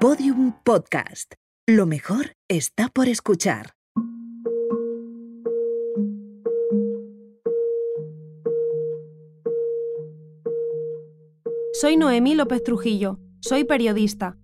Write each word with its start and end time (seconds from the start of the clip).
Podium 0.00 0.52
Podcast. 0.62 1.34
Lo 1.66 1.84
mejor 1.84 2.34
está 2.48 2.88
por 2.88 3.08
escuchar. 3.08 3.72
Soy 11.72 11.96
Noemí 11.96 12.36
López 12.36 12.62
Trujillo, 12.62 13.18
soy 13.40 13.64
periodista. 13.64 14.36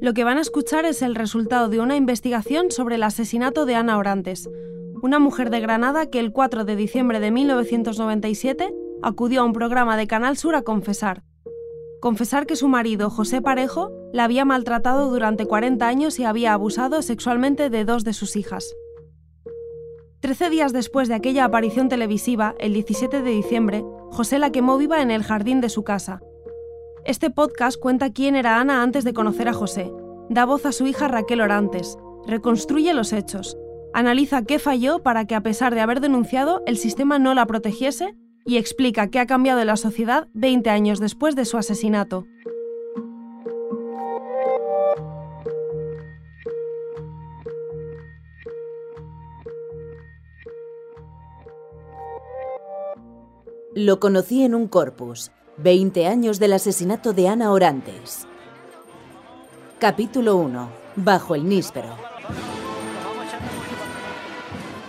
Lo 0.00 0.14
que 0.14 0.24
van 0.24 0.38
a 0.38 0.40
escuchar 0.40 0.84
es 0.84 1.00
el 1.02 1.14
resultado 1.14 1.68
de 1.68 1.78
una 1.78 1.94
investigación 1.94 2.72
sobre 2.72 2.96
el 2.96 3.04
asesinato 3.04 3.66
de 3.66 3.76
Ana 3.76 3.98
Orantes, 3.98 4.50
una 5.00 5.20
mujer 5.20 5.50
de 5.50 5.60
Granada 5.60 6.10
que 6.10 6.18
el 6.18 6.32
4 6.32 6.64
de 6.64 6.74
diciembre 6.74 7.20
de 7.20 7.30
1997 7.30 8.74
acudió 9.02 9.42
a 9.42 9.44
un 9.44 9.52
programa 9.52 9.96
de 9.96 10.08
Canal 10.08 10.36
Sur 10.36 10.56
a 10.56 10.62
confesar. 10.62 11.22
Confesar 12.00 12.46
que 12.46 12.56
su 12.56 12.66
marido, 12.66 13.10
José 13.10 13.40
Parejo, 13.40 13.92
la 14.12 14.24
había 14.24 14.44
maltratado 14.44 15.10
durante 15.10 15.46
40 15.46 15.86
años 15.86 16.18
y 16.18 16.24
había 16.24 16.52
abusado 16.52 17.02
sexualmente 17.02 17.70
de 17.70 17.84
dos 17.84 18.04
de 18.04 18.12
sus 18.12 18.36
hijas. 18.36 18.74
Trece 20.20 20.50
días 20.50 20.72
después 20.72 21.08
de 21.08 21.14
aquella 21.14 21.44
aparición 21.44 21.88
televisiva, 21.88 22.54
el 22.58 22.72
17 22.72 23.22
de 23.22 23.30
diciembre, 23.30 23.84
José 24.10 24.38
la 24.38 24.50
quemó 24.50 24.76
viva 24.76 25.00
en 25.00 25.10
el 25.10 25.22
jardín 25.22 25.60
de 25.60 25.68
su 25.68 25.84
casa. 25.84 26.20
Este 27.04 27.30
podcast 27.30 27.78
cuenta 27.78 28.12
quién 28.12 28.34
era 28.34 28.60
Ana 28.60 28.82
antes 28.82 29.04
de 29.04 29.12
conocer 29.12 29.48
a 29.48 29.52
José, 29.52 29.92
da 30.28 30.44
voz 30.44 30.66
a 30.66 30.72
su 30.72 30.86
hija 30.86 31.06
Raquel 31.08 31.40
Orantes, 31.40 31.96
reconstruye 32.26 32.92
los 32.94 33.12
hechos, 33.12 33.56
analiza 33.94 34.42
qué 34.42 34.58
falló 34.58 34.98
para 35.02 35.24
que 35.24 35.34
a 35.34 35.42
pesar 35.42 35.74
de 35.74 35.80
haber 35.80 36.00
denunciado 36.00 36.62
el 36.66 36.76
sistema 36.78 37.18
no 37.18 37.34
la 37.34 37.46
protegiese 37.46 38.14
y 38.44 38.56
explica 38.56 39.08
qué 39.08 39.20
ha 39.20 39.26
cambiado 39.26 39.60
en 39.60 39.68
la 39.68 39.76
sociedad 39.76 40.28
20 40.34 40.68
años 40.70 41.00
después 41.00 41.36
de 41.36 41.44
su 41.44 41.58
asesinato. 41.58 42.26
Lo 53.74 54.00
conocí 54.00 54.44
en 54.44 54.54
un 54.54 54.66
corpus. 54.66 55.30
20 55.58 56.06
años 56.06 56.38
del 56.38 56.54
asesinato 56.54 57.12
de 57.12 57.28
Ana 57.28 57.52
Orantes. 57.52 58.26
Capítulo 59.78 60.36
1. 60.36 60.70
Bajo 60.96 61.34
el 61.34 61.46
níspero. 61.46 61.90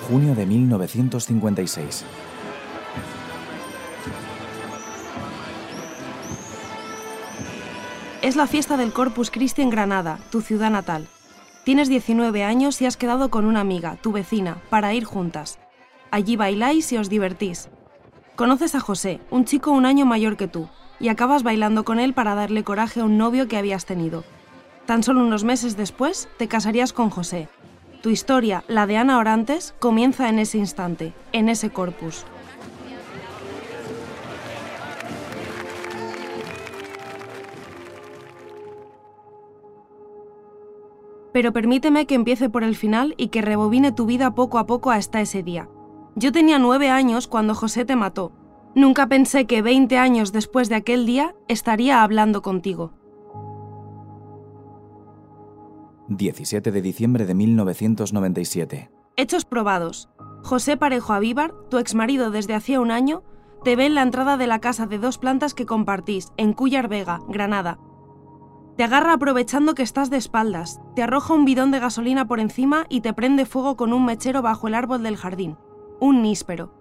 Junio 0.07 0.33
de 0.33 0.45
1956. 0.45 2.05
Es 8.21 8.35
la 8.37 8.47
fiesta 8.47 8.77
del 8.77 8.93
Corpus 8.93 9.29
Christi 9.29 9.61
en 9.61 9.71
Granada, 9.71 10.19
tu 10.31 10.39
ciudad 10.39 10.71
natal. 10.71 11.09
Tienes 11.65 11.89
19 11.89 12.45
años 12.45 12.81
y 12.81 12.85
has 12.85 12.95
quedado 12.95 13.29
con 13.29 13.43
una 13.43 13.59
amiga, 13.59 13.97
tu 14.01 14.13
vecina, 14.13 14.61
para 14.69 14.93
ir 14.93 15.03
juntas. 15.03 15.59
Allí 16.11 16.37
bailáis 16.37 16.91
y 16.93 16.97
os 16.97 17.09
divertís. 17.09 17.69
Conoces 18.39 18.73
a 18.73 18.79
José, 18.79 19.19
un 19.31 19.43
chico 19.43 19.71
un 19.71 19.85
año 19.85 20.05
mayor 20.05 20.37
que 20.37 20.47
tú, 20.47 20.69
y 20.97 21.09
acabas 21.09 21.43
bailando 21.43 21.83
con 21.83 21.99
él 21.99 22.13
para 22.13 22.35
darle 22.35 22.63
coraje 22.63 23.01
a 23.01 23.03
un 23.03 23.17
novio 23.17 23.49
que 23.49 23.57
habías 23.57 23.85
tenido. 23.85 24.23
Tan 24.85 25.03
solo 25.03 25.25
unos 25.25 25.43
meses 25.43 25.75
después 25.75 26.29
te 26.37 26.47
casarías 26.47 26.93
con 26.93 27.09
José. 27.09 27.49
Tu 28.01 28.11
historia, 28.11 28.63
la 28.69 28.87
de 28.87 28.95
Ana 28.95 29.17
Orantes, 29.17 29.75
comienza 29.79 30.29
en 30.29 30.39
ese 30.39 30.57
instante, 30.57 31.13
en 31.33 31.49
ese 31.49 31.69
corpus. 31.69 32.23
Pero 41.33 41.51
permíteme 41.51 42.05
que 42.05 42.15
empiece 42.15 42.49
por 42.49 42.63
el 42.63 42.77
final 42.77 43.15
y 43.17 43.27
que 43.27 43.41
rebobine 43.41 43.91
tu 43.91 44.05
vida 44.05 44.33
poco 44.33 44.59
a 44.59 44.65
poco 44.65 44.91
hasta 44.91 45.19
ese 45.19 45.43
día. 45.43 45.67
Yo 46.19 46.33
tenía 46.33 46.59
nueve 46.59 46.89
años 46.89 47.29
cuando 47.29 47.55
José 47.55 47.85
te 47.85 47.95
mató. 47.95 48.33
Nunca 48.75 49.07
pensé 49.07 49.47
que 49.47 49.61
20 49.61 49.97
años 49.97 50.33
después 50.33 50.67
de 50.67 50.75
aquel 50.75 51.05
día 51.05 51.33
estaría 51.47 52.03
hablando 52.03 52.41
contigo. 52.41 52.91
17 56.09 56.73
de 56.73 56.81
diciembre 56.81 57.25
de 57.25 57.33
1997. 57.35 58.91
Hechos 59.15 59.45
probados. 59.45 60.09
José 60.43 60.75
Parejo 60.75 61.13
Avíbar, 61.13 61.53
tu 61.69 61.77
exmarido 61.77 62.31
desde 62.31 62.53
hacía 62.53 62.81
un 62.81 62.91
año, 62.91 63.23
te 63.63 63.77
ve 63.77 63.85
en 63.85 63.95
la 63.95 64.01
entrada 64.01 64.35
de 64.35 64.47
la 64.47 64.59
casa 64.59 64.87
de 64.87 64.97
dos 64.97 65.19
plantas 65.19 65.53
que 65.53 65.65
compartís, 65.65 66.33
en 66.35 66.51
Cuyar 66.51 66.89
Vega, 66.89 67.21
Granada, 67.29 67.79
te 68.75 68.83
agarra 68.83 69.13
aprovechando 69.13 69.73
que 69.75 69.83
estás 69.83 70.09
de 70.09 70.15
espaldas, 70.15 70.79
te 70.95 71.03
arroja 71.03 71.33
un 71.33 71.43
bidón 71.43 71.71
de 71.71 71.79
gasolina 71.79 72.27
por 72.27 72.39
encima 72.39 72.85
y 72.89 73.01
te 73.01 73.13
prende 73.13 73.45
fuego 73.45 73.75
con 73.75 73.91
un 73.93 74.05
mechero 74.05 74.41
bajo 74.41 74.69
el 74.69 74.73
árbol 74.73 75.03
del 75.03 75.17
jardín. 75.17 75.57
Un 75.99 76.21
níspero. 76.21 76.73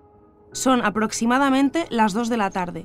Son 0.52 0.84
aproximadamente 0.84 1.86
las 1.90 2.12
2 2.12 2.28
de 2.28 2.36
la 2.36 2.50
tarde. 2.50 2.84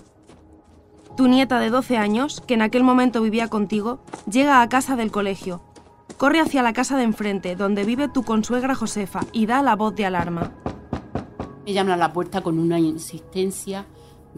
Tu 1.15 1.27
nieta 1.27 1.59
de 1.59 1.69
12 1.69 1.97
años, 1.97 2.41
que 2.41 2.55
en 2.55 2.61
aquel 2.61 2.83
momento 2.83 3.21
vivía 3.21 3.47
contigo, 3.47 3.99
llega 4.29 4.61
a 4.61 4.69
casa 4.69 4.95
del 4.95 5.11
colegio. 5.11 5.61
Corre 6.17 6.39
hacia 6.39 6.63
la 6.63 6.73
casa 6.73 6.97
de 6.97 7.03
enfrente, 7.03 7.55
donde 7.55 7.83
vive 7.83 8.07
tu 8.07 8.23
consuegra 8.23 8.75
Josefa, 8.75 9.21
y 9.31 9.45
da 9.45 9.61
la 9.61 9.75
voz 9.75 9.95
de 9.95 10.05
alarma. 10.05 10.51
Me 11.65 11.73
llama 11.73 11.93
a 11.93 11.97
la 11.97 12.13
puerta 12.13 12.41
con 12.41 12.57
una 12.59 12.79
insistencia 12.79 13.85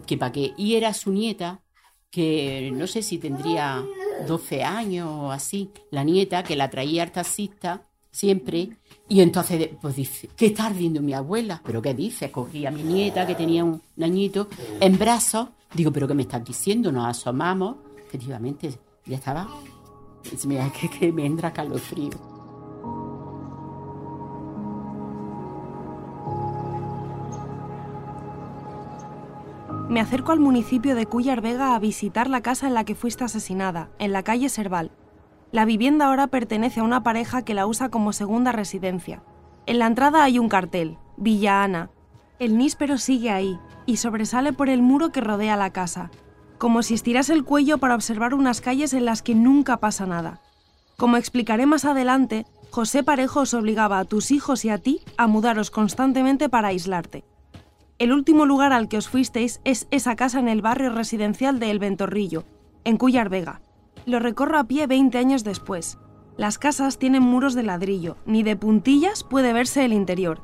que 0.06 0.18
para 0.18 0.32
que 0.32 0.52
y 0.56 0.74
era 0.74 0.92
su 0.92 1.10
nieta, 1.10 1.62
que 2.10 2.70
no 2.74 2.86
sé 2.86 3.02
si 3.02 3.18
tendría 3.18 3.84
12 4.26 4.64
años 4.64 5.08
o 5.10 5.32
así, 5.32 5.70
la 5.90 6.04
nieta 6.04 6.42
que 6.42 6.56
la 6.56 6.70
traía 6.70 7.02
al 7.02 7.12
siempre. 8.10 8.76
Y 9.08 9.20
entonces, 9.20 9.70
pues 9.80 9.94
dice, 9.94 10.28
¿qué 10.36 10.46
está 10.46 10.66
ardiendo 10.66 11.00
mi 11.00 11.14
abuela? 11.14 11.60
¿Pero 11.64 11.80
qué 11.80 11.94
dice? 11.94 12.30
Cogí 12.32 12.66
a 12.66 12.72
mi 12.72 12.82
nieta 12.82 13.26
que 13.26 13.36
tenía 13.36 13.64
un 13.64 13.80
añito 14.00 14.48
en 14.80 14.98
brazos. 14.98 15.48
Digo, 15.74 15.92
¿pero 15.92 16.08
qué 16.08 16.14
me 16.14 16.22
estás 16.22 16.44
diciendo? 16.44 16.90
Nos 16.90 17.06
asomamos. 17.06 17.76
Efectivamente, 18.08 18.74
ya 19.04 19.16
estaba. 19.16 19.48
Mira, 20.44 20.72
que, 20.72 20.90
que 20.90 21.12
me 21.12 21.24
entra 21.24 21.52
calofrío. 21.52 22.10
Me 29.88 30.00
acerco 30.00 30.32
al 30.32 30.40
municipio 30.40 30.96
de 30.96 31.06
Cuyar 31.06 31.40
Vega 31.40 31.76
a 31.76 31.78
visitar 31.78 32.28
la 32.28 32.40
casa 32.40 32.66
en 32.66 32.74
la 32.74 32.82
que 32.82 32.96
fuiste 32.96 33.22
asesinada, 33.22 33.88
en 34.00 34.12
la 34.12 34.24
calle 34.24 34.48
Serval. 34.48 34.90
La 35.56 35.64
vivienda 35.64 36.08
ahora 36.08 36.26
pertenece 36.26 36.80
a 36.80 36.82
una 36.82 37.02
pareja 37.02 37.40
que 37.40 37.54
la 37.54 37.66
usa 37.66 37.88
como 37.88 38.12
segunda 38.12 38.52
residencia. 38.52 39.22
En 39.64 39.78
la 39.78 39.86
entrada 39.86 40.22
hay 40.22 40.38
un 40.38 40.50
cartel, 40.50 40.98
Villa 41.16 41.64
Ana. 41.64 41.88
El 42.38 42.58
níspero 42.58 42.98
sigue 42.98 43.30
ahí 43.30 43.58
y 43.86 43.96
sobresale 43.96 44.52
por 44.52 44.68
el 44.68 44.82
muro 44.82 45.12
que 45.12 45.22
rodea 45.22 45.56
la 45.56 45.70
casa, 45.70 46.10
como 46.58 46.82
si 46.82 46.92
estirase 46.92 47.32
el 47.32 47.44
cuello 47.44 47.78
para 47.78 47.94
observar 47.94 48.34
unas 48.34 48.60
calles 48.60 48.92
en 48.92 49.06
las 49.06 49.22
que 49.22 49.34
nunca 49.34 49.78
pasa 49.78 50.04
nada. 50.04 50.42
Como 50.98 51.16
explicaré 51.16 51.64
más 51.64 51.86
adelante, 51.86 52.44
José 52.70 53.02
Parejo 53.02 53.40
os 53.40 53.54
obligaba 53.54 53.98
a 53.98 54.04
tus 54.04 54.32
hijos 54.32 54.62
y 54.66 54.68
a 54.68 54.76
ti 54.76 55.00
a 55.16 55.26
mudaros 55.26 55.70
constantemente 55.70 56.50
para 56.50 56.68
aislarte. 56.68 57.24
El 57.98 58.12
último 58.12 58.44
lugar 58.44 58.74
al 58.74 58.88
que 58.88 58.98
os 58.98 59.08
fuisteis 59.08 59.62
es 59.64 59.88
esa 59.90 60.16
casa 60.16 60.38
en 60.38 60.48
el 60.48 60.60
barrio 60.60 60.90
residencial 60.90 61.58
de 61.58 61.70
El 61.70 61.78
Ventorrillo, 61.78 62.44
en 62.84 62.98
Cuyar 62.98 63.30
Vega. 63.30 63.62
Lo 64.06 64.20
recorro 64.20 64.56
a 64.56 64.64
pie 64.64 64.86
20 64.86 65.18
años 65.18 65.42
después. 65.42 65.98
Las 66.36 66.58
casas 66.58 66.96
tienen 66.96 67.24
muros 67.24 67.54
de 67.54 67.64
ladrillo, 67.64 68.16
ni 68.24 68.44
de 68.44 68.54
puntillas 68.54 69.24
puede 69.24 69.52
verse 69.52 69.84
el 69.84 69.92
interior. 69.92 70.40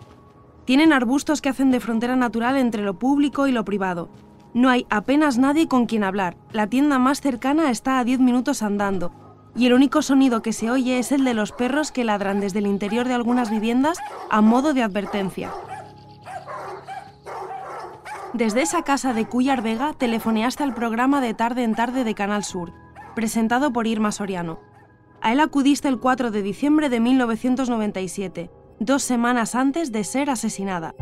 Tienen 0.65 0.93
arbustos 0.93 1.41
que 1.41 1.49
hacen 1.49 1.71
de 1.71 1.79
frontera 1.79 2.17
natural 2.17 2.57
entre 2.57 2.83
lo 2.83 2.99
público 2.99 3.47
y 3.47 3.53
lo 3.53 3.65
privado. 3.65 4.09
No 4.53 4.69
hay 4.69 4.85
apenas 4.91 5.39
nadie 5.39 5.69
con 5.69 5.87
quien 5.87 6.03
hablar. 6.03 6.37
La 6.51 6.67
tienda 6.67 6.99
más 6.99 7.21
cercana 7.21 7.71
está 7.71 8.01
a 8.01 8.05
10 8.05 8.19
minutos 8.19 8.65
andando. 8.65 9.13
Y 9.55 9.67
el 9.67 9.75
único 9.75 10.03
sonido 10.03 10.43
que 10.43 10.53
se 10.53 10.69
oye 10.69 10.99
es 10.99 11.13
el 11.13 11.25
de 11.25 11.35
los 11.35 11.53
perros 11.53 11.93
que 11.93 12.03
ladran 12.03 12.41
desde 12.41 12.59
el 12.59 12.67
interior 12.67 13.07
de 13.07 13.15
algunas 13.15 13.49
viviendas 13.49 13.99
a 14.29 14.41
modo 14.41 14.75
de 14.75 14.83
advertencia. 14.83 15.53
Desde 18.33 18.63
esa 18.63 18.83
casa 18.83 19.13
de 19.13 19.27
Cuyar 19.27 19.63
Vega 19.63 19.93
telefoneaste 19.93 20.65
al 20.65 20.75
programa 20.75 21.21
de 21.21 21.35
Tarde 21.35 21.63
en 21.63 21.77
Tarde 21.77 22.03
de 22.03 22.15
Canal 22.15 22.43
Sur, 22.43 22.73
presentado 23.15 23.73
por 23.73 23.87
Irma 23.87 24.13
Soriano. 24.13 24.61
A 25.21 25.33
él 25.33 25.41
acudiste 25.41 25.89
el 25.89 26.01
4 26.01 26.31
de 26.31 26.43
diciembre 26.43 26.89
de 26.89 27.01
1997, 27.01 28.51
dos 28.81 29.03
semanas 29.03 29.55
antes 29.55 29.93
de 29.93 30.05
ser 30.05 30.31
asesinada. 30.31 30.95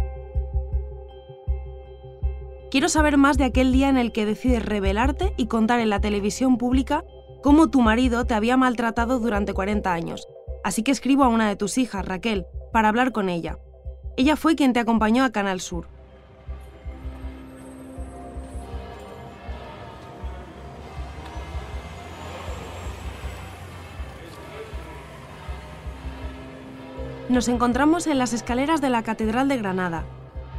Quiero 2.70 2.88
saber 2.88 3.16
más 3.16 3.36
de 3.36 3.44
aquel 3.44 3.72
día 3.72 3.88
en 3.88 3.96
el 3.96 4.12
que 4.12 4.26
decides 4.26 4.64
revelarte 4.64 5.34
y 5.36 5.46
contar 5.46 5.80
en 5.80 5.90
la 5.90 6.00
televisión 6.00 6.56
pública 6.56 7.04
cómo 7.42 7.68
tu 7.68 7.80
marido 7.80 8.24
te 8.26 8.34
había 8.34 8.56
maltratado 8.56 9.18
durante 9.18 9.54
40 9.54 9.92
años. 9.92 10.28
Así 10.62 10.82
que 10.82 10.92
escribo 10.92 11.24
a 11.24 11.28
una 11.28 11.48
de 11.48 11.56
tus 11.56 11.78
hijas, 11.78 12.04
Raquel, 12.04 12.46
para 12.72 12.88
hablar 12.88 13.12
con 13.12 13.28
ella. 13.28 13.58
Ella 14.16 14.36
fue 14.36 14.54
quien 14.54 14.72
te 14.72 14.80
acompañó 14.80 15.24
a 15.24 15.32
Canal 15.32 15.60
Sur. 15.60 15.86
Nos 27.30 27.46
encontramos 27.46 28.08
en 28.08 28.18
las 28.18 28.32
escaleras 28.32 28.80
de 28.80 28.90
la 28.90 29.04
Catedral 29.04 29.46
de 29.46 29.56
Granada. 29.56 30.02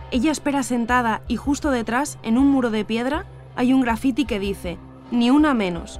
Ella 0.09 0.31
espera 0.31 0.63
sentada 0.63 1.21
y 1.27 1.35
justo 1.35 1.69
detrás, 1.69 2.17
en 2.23 2.37
un 2.37 2.47
muro 2.47 2.71
de 2.71 2.85
piedra, 2.85 3.25
hay 3.57 3.73
un 3.73 3.81
grafiti 3.81 4.23
que 4.23 4.39
dice, 4.39 4.77
ni 5.11 5.29
una 5.29 5.53
menos. 5.53 5.99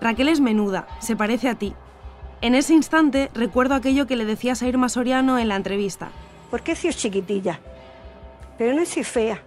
Raquel 0.00 0.28
es 0.28 0.38
menuda, 0.38 0.86
se 1.00 1.16
parece 1.16 1.48
a 1.48 1.56
ti. 1.56 1.74
En 2.42 2.54
ese 2.54 2.74
instante 2.74 3.28
recuerdo 3.34 3.74
aquello 3.74 4.06
que 4.06 4.14
le 4.14 4.24
decías 4.24 4.62
a 4.62 4.68
Irma 4.68 4.88
Soriano 4.88 5.36
en 5.36 5.48
la 5.48 5.56
entrevista. 5.56 6.10
¿Por 6.48 6.62
qué 6.62 6.76
soy 6.76 6.94
chiquitilla? 6.94 7.58
Pero 8.56 8.74
no 8.74 8.86
soy 8.86 9.02
fea. 9.02 9.42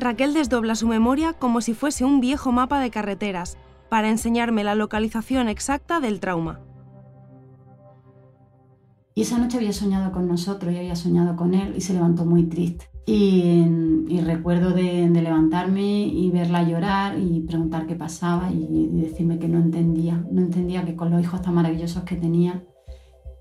Raquel 0.00 0.34
desdobla 0.34 0.74
su 0.74 0.88
memoria 0.88 1.34
como 1.34 1.60
si 1.60 1.72
fuese 1.72 2.04
un 2.04 2.20
viejo 2.20 2.50
mapa 2.50 2.80
de 2.80 2.90
carreteras 2.90 3.56
para 3.88 4.08
enseñarme 4.08 4.64
la 4.64 4.74
localización 4.74 5.48
exacta 5.48 6.00
del 6.00 6.18
trauma. 6.18 6.58
Y 9.18 9.22
esa 9.22 9.36
noche 9.36 9.56
había 9.56 9.72
soñado 9.72 10.12
con 10.12 10.28
nosotros 10.28 10.72
y 10.72 10.76
había 10.76 10.94
soñado 10.94 11.34
con 11.34 11.52
él 11.52 11.74
y 11.76 11.80
se 11.80 11.92
levantó 11.92 12.24
muy 12.24 12.44
triste. 12.44 12.88
Y, 13.04 13.66
recuerdo 14.20 14.70
de, 14.70 15.08
levantarme 15.08 16.06
y 16.06 16.30
verla 16.30 16.62
llorar 16.62 17.18
y 17.18 17.40
preguntar 17.40 17.88
qué 17.88 17.96
pasaba 17.96 18.52
y, 18.52 18.86
decirme 18.92 19.40
que 19.40 19.48
no 19.48 19.58
entendía, 19.58 20.24
no 20.30 20.40
entendía 20.40 20.84
que 20.84 20.94
con 20.94 21.10
los 21.10 21.20
hijos 21.20 21.42
tan 21.42 21.54
maravillosos 21.54 22.04
que 22.04 22.14
tenía, 22.14 22.62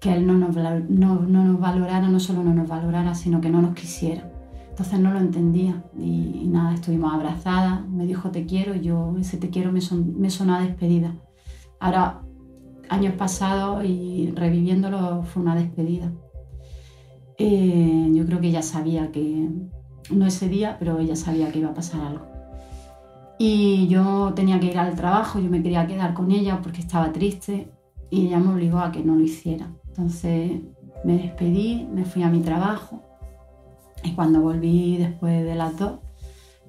que 0.02 0.16
él 0.16 0.26
no 0.26 0.34
nos, 0.34 0.56
no, 0.56 1.20
nos 1.22 1.60
valorara, 1.60 2.10
no 2.10 2.20
solo 2.20 2.44
no 2.44 2.56
nos 2.56 2.68
valorara, 2.68 3.14
sino 3.14 3.40
que 3.40 3.52
no 3.52 3.62
nos 3.62 3.76
quisiera. 3.76 4.32
Entonces 4.70 5.00
no 5.00 5.14
lo 5.14 5.20
entendía 5.20 5.84
y, 5.96 6.48
nada, 6.48 6.74
estuvimos 6.74 7.14
abrazadas, 7.14 7.88
me 7.88 8.08
dijo 8.08 8.32
te 8.32 8.48
quiero, 8.48 8.74
yo 8.74 9.16
ese 9.20 9.38
te 9.38 9.52
quiero 9.52 9.72
me, 9.72 9.82
me 10.18 10.32
sonó 10.32 10.56
a 10.56 10.62
despedida. 10.62 11.14
Ahora, 11.80 12.24
años 12.90 13.14
pasados 13.16 13.84
y 13.86 14.32
reviviéndolo 14.36 15.24
fue 15.24 15.44
una 15.44 15.56
despedida. 15.56 16.12
Eh, 17.38 18.10
yo 18.14 18.26
creo 18.26 18.42
que 18.42 18.48
ella 18.48 18.62
sabía 18.62 19.12
que, 19.12 19.50
no 20.10 20.26
ese 20.26 20.50
día, 20.50 20.78
pero 20.80 21.00
ella 21.00 21.16
sabía 21.16 21.52
que 21.52 21.60
iba 21.60 21.70
a 21.70 21.74
pasar 21.74 22.02
algo. 22.02 22.26
Y 23.40 23.88
yo 23.88 24.34
tenía 24.36 24.60
que 24.60 24.68
ir 24.68 24.80
al 24.80 24.96
trabajo, 24.96 25.40
yo 25.40 25.50
me 25.50 25.62
quería 25.62 25.86
quedar 25.86 26.14
con 26.14 26.32
ella 26.32 26.60
porque 26.64 26.82
estaba 26.82 27.12
triste 27.12 27.70
y 28.10 28.28
ella 28.28 28.40
me 28.40 28.54
obligó 28.54 28.80
a 28.80 28.92
que 28.92 29.04
no 29.04 29.16
lo 29.16 29.24
hiciera. 29.24 29.72
Entonces 29.88 30.62
me 31.04 31.18
despedí, 31.18 31.88
me 31.94 32.06
fui 32.06 32.24
a 32.24 32.30
mi 32.30 32.40
trabajo 32.42 33.04
y 34.04 34.14
cuando 34.14 34.42
volví 34.42 34.98
después 34.98 35.44
de 35.44 35.56
las 35.56 35.78
dos, 35.78 36.00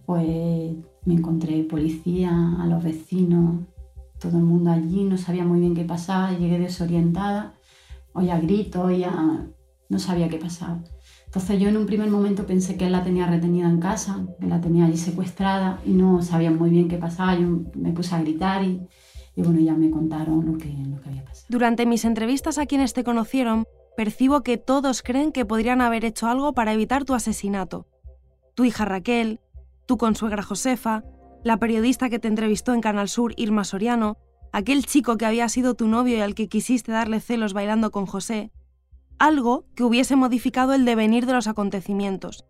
pues 0.05 0.75
me 1.05 1.14
encontré 1.14 1.62
policía, 1.64 2.56
a 2.61 2.67
los 2.67 2.82
vecinos, 2.82 3.62
todo 4.19 4.38
el 4.38 4.44
mundo 4.44 4.70
allí, 4.70 5.05
no 5.05 5.17
sabía 5.17 5.44
muy 5.44 5.61
bien 5.61 5.75
qué 5.75 5.85
pasaba, 5.85 6.32
llegué 6.32 6.59
desorientada, 6.59 7.55
oía 8.12 8.38
gritos, 8.41 8.85
oía 8.85 9.49
no 9.88 9.99
sabía 9.99 10.29
qué 10.29 10.38
pasaba. 10.38 10.79
Entonces 11.26 11.61
yo 11.61 11.69
en 11.69 11.76
un 11.76 11.87
primer 11.87 12.11
momento 12.11 12.47
pensé 12.47 12.76
que 12.76 12.87
él 12.87 12.93
la 12.93 13.05
tenía 13.05 13.26
retenida 13.26 13.69
en 13.69 13.81
casa, 13.81 14.26
que 14.41 14.47
la 14.47 14.61
tenía 14.61 14.87
allí 14.87 14.97
secuestrada 14.97 15.81
y 15.85 15.91
no 15.91 16.23
sabía 16.23 16.50
muy 16.50 16.70
bien 16.70 16.88
qué 16.88 16.97
pasaba. 16.97 17.35
Yo 17.35 17.47
me 17.75 17.93
puse 17.93 18.15
a 18.15 18.20
gritar 18.20 18.65
y, 18.65 18.88
bueno, 19.37 19.61
ya 19.61 19.75
me 19.75 19.91
contaron 19.91 20.44
lo 20.47 20.59
que, 20.59 20.69
lo 20.69 21.00
que 21.00 21.09
había 21.11 21.25
pasado. 21.25 21.47
Durante 21.49 21.87
mis 21.87 22.05
entrevistas 22.05 22.59
a 22.59 22.67
quienes 22.67 22.94
te 22.94 23.05
conocieron, 23.05 23.67
percibo 23.97 24.43
que 24.43 24.56
todos 24.56 25.03
creen 25.03 25.32
que 25.32 25.44
podrían 25.44 25.81
haber 25.81 26.05
hecho 26.05 26.29
algo 26.29 26.55
para 26.55 26.73
evitar 26.73 27.05
tu 27.05 27.14
asesinato. 27.14 27.87
Tu 28.55 28.64
hija 28.64 28.85
Raquel, 28.85 29.41
tu 29.87 29.99
consuegra 29.99 30.43
Josefa, 30.43 31.05
la 31.44 31.58
periodista 31.58 32.11
que 32.11 32.19
te 32.19 32.29
entrevistó 32.29 32.75
en 32.75 32.81
Canal 32.81 33.08
Sur, 33.08 33.32
Irma 33.37 33.64
Soriano, 33.64 34.17
aquel 34.52 34.85
chico 34.85 35.17
que 35.17 35.26
había 35.26 35.49
sido 35.49 35.75
tu 35.75 35.88
novio 35.88 36.17
y 36.17 36.20
al 36.20 36.35
que 36.35 36.49
quisiste 36.49 36.93
darle 36.93 37.20
celos 37.20 37.52
bailando 37.52 37.90
con 37.90 38.06
José, 38.06 38.50
algo 39.19 39.67
que 39.75 39.85
hubiese 39.85 40.17
modificado 40.17 40.75
el 40.75 40.85
devenir 40.85 41.26
de 41.26 41.32
los 41.32 41.49
acontecimientos. 41.49 42.44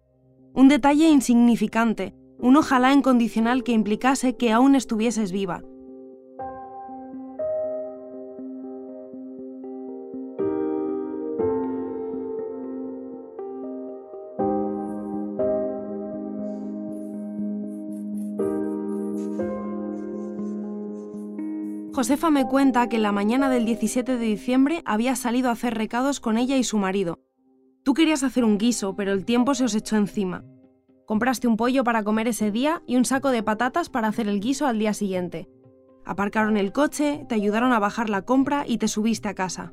Un 0.55 0.69
detalle 0.69 1.08
insignificante, 1.08 2.14
un 2.38 2.56
ojalá 2.56 2.93
incondicional 2.93 3.64
que 3.64 3.73
implicase 3.73 4.37
que 4.37 4.52
aún 4.52 4.75
estuvieses 4.75 5.32
viva, 5.32 5.62
Josefa 21.99 22.31
me 22.31 22.47
cuenta 22.47 22.89
que 22.89 23.00
la 23.00 23.11
mañana 23.11 23.50
del 23.50 23.65
17 23.65 24.19
de 24.19 24.25
diciembre 24.25 24.83
había 24.85 25.17
salido 25.17 25.49
a 25.49 25.55
hacer 25.55 25.75
recados 25.75 26.21
con 26.21 26.39
ella 26.39 26.56
y 26.56 26.62
su 26.62 26.79
marido. 26.79 27.19
Tú 27.83 27.93
querías 27.93 28.23
hacer 28.23 28.45
un 28.45 28.56
guiso, 28.56 28.95
pero 28.95 29.12
el 29.12 29.25
tiempo 29.25 29.53
se 29.56 29.65
os 29.65 29.75
echó 29.75 29.97
encima. 29.97 30.45
Compraste 31.06 31.49
un 31.49 31.56
pollo 31.56 31.83
para 31.83 32.05
comer 32.05 32.29
ese 32.29 32.53
día 32.53 32.85
y 32.87 32.95
un 32.95 33.05
saco 33.05 33.31
de 33.31 33.43
patatas 33.43 33.89
para 33.89 34.06
hacer 34.06 34.29
el 34.29 34.39
guiso 34.39 34.69
al 34.69 34.79
día 34.79 34.95
siguiente. 34.95 35.49
Aparcaron 36.05 36.56
el 36.56 36.71
coche, 36.71 37.27
te 37.29 37.35
ayudaron 37.35 37.73
a 37.73 37.81
bajar 37.81 38.11
la 38.11 38.23
compra 38.23 38.65
y 38.65 38.79
te 38.79 38.87
subiste 38.87 39.27
a 39.27 39.35
casa. 39.35 39.73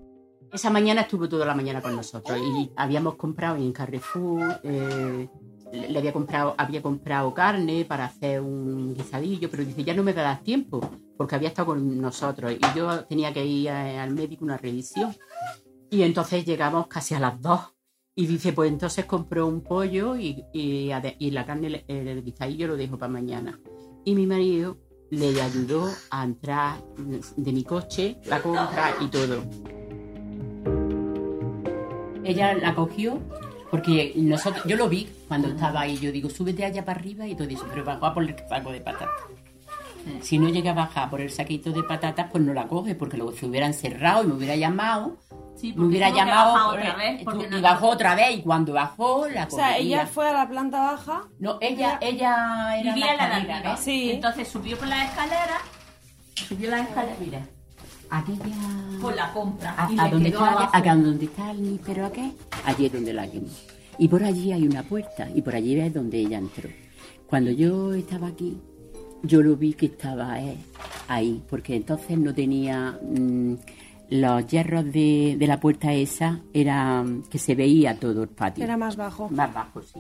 Esa 0.52 0.72
mañana 0.72 1.02
estuvo 1.02 1.30
toda 1.30 1.46
la 1.46 1.54
mañana 1.54 1.80
con 1.80 1.96
nosotros 1.96 2.40
y 2.40 2.72
habíamos 2.76 3.18
comprado 3.18 3.58
en 3.58 3.72
Carrefour, 3.72 4.62
eh, 4.64 5.30
le 5.72 6.00
había 6.00 6.12
comprado, 6.12 6.56
había 6.58 6.82
comprado 6.82 7.36
carne 7.36 7.86
para 7.86 8.06
hacer 8.06 8.42
un 8.42 8.96
guisadillo, 8.96 9.48
pero 9.52 9.64
dice, 9.64 9.84
ya 9.84 9.94
no 9.94 10.02
me 10.02 10.14
da 10.14 10.40
tiempo 10.40 10.82
porque 11.18 11.36
había 11.36 11.50
estado 11.50 11.68
con 11.68 12.02
nosotros 12.02 12.54
y 12.54 12.78
yo 12.78 13.06
tenía 13.06 13.34
que 13.34 13.46
ir 13.46 13.70
al 13.70 14.12
médico 14.12 14.46
una 14.46 14.58
revisión. 14.58 15.16
Y 15.90 16.02
entonces 16.04 16.46
llegamos 16.46 16.88
casi 16.88 17.14
a 17.14 17.20
las 17.20 17.42
dos. 17.42 17.62
Y 18.18 18.28
dice, 18.28 18.54
pues 18.54 18.72
entonces 18.72 19.06
compró 19.06 19.46
un 19.46 19.62
pollo 19.62 20.16
y, 20.16 20.46
y, 20.54 20.88
la 21.32 21.46
carne, 21.46 21.84
el 21.88 22.24
guisadillo 22.24 22.68
lo 22.68 22.78
dejo 22.78 22.98
para 22.98 23.12
mañana. 23.12 23.60
Y 24.06 24.16
mi 24.16 24.26
marido 24.26 24.78
le 25.10 25.42
ayudó 25.42 25.90
a 26.10 26.24
entrar 26.24 26.82
de 26.98 27.52
mi 27.52 27.64
coche, 27.64 28.18
la 28.26 28.42
compra 28.42 28.96
y 29.02 29.08
todo. 29.08 29.44
Ella 32.24 32.56
la 32.56 32.74
cogió 32.74 33.20
porque 33.70 34.14
nosotros, 34.16 34.64
yo 34.66 34.78
lo 34.78 34.88
vi 34.88 35.10
cuando 35.28 35.50
estaba 35.50 35.82
ahí. 35.82 35.98
Yo 35.98 36.12
digo, 36.12 36.30
súbete 36.30 36.64
allá 36.64 36.86
para 36.86 37.00
arriba 37.00 37.28
y 37.28 37.36
todo 37.36 37.50
eso, 37.50 37.66
pero 37.70 37.84
bajó 37.84 38.06
a 38.06 38.14
por 38.14 38.24
el 38.24 38.34
de 38.34 38.82
patatas. 38.82 39.10
Si 40.22 40.38
no 40.38 40.50
llega 40.50 40.72
a 40.72 40.74
bajar 40.74 41.10
por 41.10 41.22
el 41.22 41.30
saquito 41.30 41.72
de 41.72 41.84
patatas, 41.84 42.28
pues 42.32 42.44
no 42.44 42.54
la 42.54 42.68
coge, 42.68 42.96
porque 42.96 43.18
luego 43.18 43.32
se 43.34 43.46
hubiera 43.46 43.66
encerrado 43.68 44.24
y 44.24 44.28
me 44.28 44.34
hubiera 44.34 44.56
llamado. 44.56 45.18
me 45.62 45.86
hubiera 45.86 46.10
llamado 46.10 46.70
otra 46.70 46.96
vez, 46.96 47.22
y 47.22 47.62
bajó 47.62 47.90
otra 47.90 48.16
vez 48.16 48.38
y 48.38 48.42
cuando 48.42 48.74
bajó 48.74 49.28
la 49.28 49.46
O 49.46 49.50
sea, 49.50 49.78
ella 49.78 50.06
fue 50.06 50.28
a 50.30 50.34
la 50.34 50.48
planta 50.48 50.80
baja. 50.80 51.24
No, 51.40 51.58
ella, 51.62 51.98
ella 52.02 52.78
era 52.78 52.94
vivía 52.94 53.16
la, 53.16 53.40
la 53.44 53.72
de 53.72 53.78
Sí. 53.78 54.12
Entonces 54.12 54.48
subió 54.48 54.78
por 54.78 54.88
la 54.88 55.06
escalera, 55.06 55.60
subió 56.36 56.72
la 56.72 56.82
escalera, 56.82 57.16
mira. 57.20 57.48
Aquí 58.10 58.38
ya... 58.38 59.00
Por 59.02 59.16
la 59.16 59.32
compra. 59.34 59.72
A, 59.78 59.88
a 59.88 60.10
donde 60.10 60.30
está, 60.30 60.70
acá 60.72 60.96
donde 60.96 61.26
está 61.26 61.52
el 61.52 61.80
pero 61.86 62.12
qué? 62.12 62.32
Allí 62.66 62.86
es 62.86 62.94
donde 62.94 63.14
la 63.14 63.28
quemó. 63.28 63.48
Y 63.98 64.08
por 64.08 64.24
allí 64.24 64.52
hay 64.52 64.68
una 64.68 64.84
puerta 64.84 65.28
y 65.34 65.42
por 65.42 65.56
allí 65.56 65.80
es 65.80 65.94
donde 65.94 66.20
ella 66.20 66.38
entró. 66.38 66.70
Cuando 67.28 67.52
yo 67.52 67.94
estaba 67.94 68.28
aquí, 68.28 68.62
yo 69.24 69.42
lo 69.42 69.56
vi 69.56 69.74
que 69.74 69.88
estaba 69.88 70.40
eh, 70.42 70.58
ahí, 71.08 71.44
porque 71.50 71.76
entonces 71.76 72.18
no 72.18 72.34
tenía 72.34 73.00
mm, 73.02 73.56
los 74.10 74.48
hierros 74.48 74.86
de, 74.92 75.38
la 75.40 75.60
puerta 75.60 75.94
esa, 75.94 76.42
era 76.54 77.04
que 77.30 77.38
se 77.38 77.56
veía 77.56 77.98
todo 78.00 78.24
el 78.24 78.30
patio. 78.30 78.64
Era 78.64 78.78
más 78.78 78.96
bajo. 78.96 79.30
Más 79.30 79.54
bajo, 79.54 79.82
sí. 79.82 80.00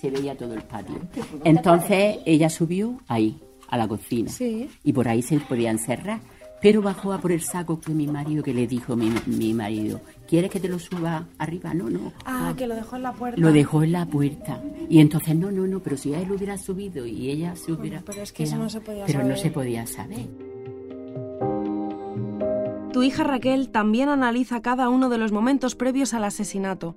Se 0.00 0.10
veía 0.10 0.36
todo 0.36 0.54
el 0.54 0.62
patio. 0.62 1.00
Entonces 1.44 2.18
ella 2.24 2.50
subió 2.50 3.00
ahí, 3.06 3.40
a 3.68 3.76
la 3.76 3.86
cocina. 3.86 4.30
Sí. 4.30 4.68
Y 4.82 4.92
por 4.92 5.06
ahí 5.08 5.22
se 5.22 5.38
podían 5.38 5.78
cerrar. 5.78 6.20
Pero 6.60 6.80
bajó 6.80 7.12
a 7.12 7.20
por 7.20 7.32
el 7.32 7.40
saco 7.40 7.80
que 7.80 7.92
mi 7.92 8.06
marido, 8.06 8.42
que 8.42 8.54
le 8.54 8.66
dijo 8.66 8.96
mi, 8.96 9.12
mi 9.26 9.52
marido, 9.52 10.00
¿quieres 10.32 10.50
que 10.50 10.60
te 10.60 10.68
lo 10.68 10.78
suba 10.78 11.26
arriba? 11.36 11.74
No, 11.74 11.90
no. 11.90 12.10
Ah, 12.24 12.54
que 12.56 12.66
lo 12.66 12.74
dejó 12.74 12.96
en 12.96 13.02
la 13.02 13.12
puerta. 13.12 13.38
Lo 13.38 13.52
dejó 13.52 13.82
en 13.82 13.92
la 13.92 14.06
puerta. 14.06 14.62
Y 14.88 15.00
entonces, 15.00 15.36
no, 15.36 15.50
no, 15.50 15.66
no, 15.66 15.80
pero 15.80 15.98
si 15.98 16.14
él 16.14 16.32
hubiera 16.32 16.56
subido 16.56 17.04
y 17.04 17.28
ella 17.28 17.54
se 17.54 17.70
hubiera... 17.70 18.00
pero 18.00 18.22
es 18.22 18.32
que 18.32 18.44
eso 18.44 18.56
no 18.56 18.70
se 18.70 18.80
podía 18.80 19.04
pero 19.04 19.18
saber. 19.18 19.30
no 19.30 19.36
se 19.36 19.50
podía 19.50 19.86
saber. 19.86 20.30
Tu 22.94 23.02
hija 23.02 23.24
Raquel 23.24 23.68
también 23.68 24.08
analiza 24.08 24.62
cada 24.62 24.88
uno 24.88 25.10
de 25.10 25.18
los 25.18 25.32
momentos 25.32 25.74
previos 25.74 26.14
al 26.14 26.24
asesinato. 26.24 26.96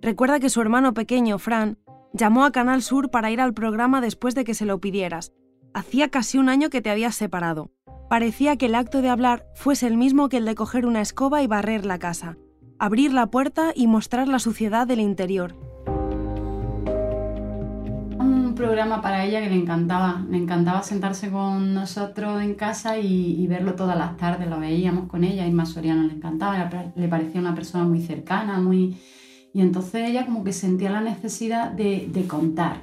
Recuerda 0.00 0.38
que 0.38 0.48
su 0.48 0.60
hermano 0.60 0.94
pequeño, 0.94 1.40
Fran, 1.40 1.78
llamó 2.12 2.44
a 2.44 2.52
Canal 2.52 2.82
Sur 2.82 3.10
para 3.10 3.32
ir 3.32 3.40
al 3.40 3.54
programa 3.54 4.00
después 4.00 4.36
de 4.36 4.44
que 4.44 4.54
se 4.54 4.66
lo 4.66 4.78
pidieras. 4.78 5.32
Hacía 5.74 6.10
casi 6.10 6.38
un 6.38 6.48
año 6.48 6.70
que 6.70 6.80
te 6.80 6.90
habías 6.90 7.16
separado. 7.16 7.72
Parecía 8.08 8.54
que 8.54 8.66
el 8.66 8.76
acto 8.76 9.02
de 9.02 9.08
hablar 9.08 9.46
fuese 9.56 9.88
el 9.88 9.96
mismo 9.96 10.28
que 10.28 10.36
el 10.36 10.44
de 10.44 10.54
coger 10.54 10.86
una 10.86 11.00
escoba 11.00 11.42
y 11.42 11.48
barrer 11.48 11.84
la 11.84 11.98
casa, 11.98 12.38
abrir 12.78 13.12
la 13.12 13.26
puerta 13.26 13.72
y 13.74 13.86
mostrar 13.86 14.28
la 14.28 14.38
suciedad 14.38 14.86
del 14.86 15.00
interior. 15.00 15.54
Un 18.18 18.54
programa 18.54 19.02
para 19.02 19.24
ella 19.24 19.40
que 19.40 19.50
le 19.50 19.56
encantaba, 19.56 20.24
le 20.30 20.38
encantaba 20.38 20.82
sentarse 20.82 21.30
con 21.30 21.74
nosotros 21.74 22.42
en 22.42 22.54
casa 22.54 22.98
y, 22.98 23.46
verlo 23.46 23.74
todas 23.74 23.96
las 23.96 24.16
tardes, 24.16 24.48
lo 24.48 24.58
veíamos 24.58 25.08
con 25.08 25.24
ella, 25.24 25.46
y 25.46 25.52
más 25.52 25.70
Soriano 25.70 26.04
le 26.04 26.14
encantaba, 26.14 26.70
le 26.94 27.08
parecía 27.08 27.40
una 27.40 27.54
persona 27.54 27.84
muy 27.84 28.00
cercana, 28.00 28.60
muy 28.60 28.96
Y 29.52 29.60
entonces 29.60 30.08
ella 30.08 30.24
como 30.26 30.44
que 30.44 30.52
sentía 30.52 30.90
la 30.90 31.00
necesidad 31.00 31.70
de, 31.70 32.08
de 32.12 32.26
contar. 32.26 32.82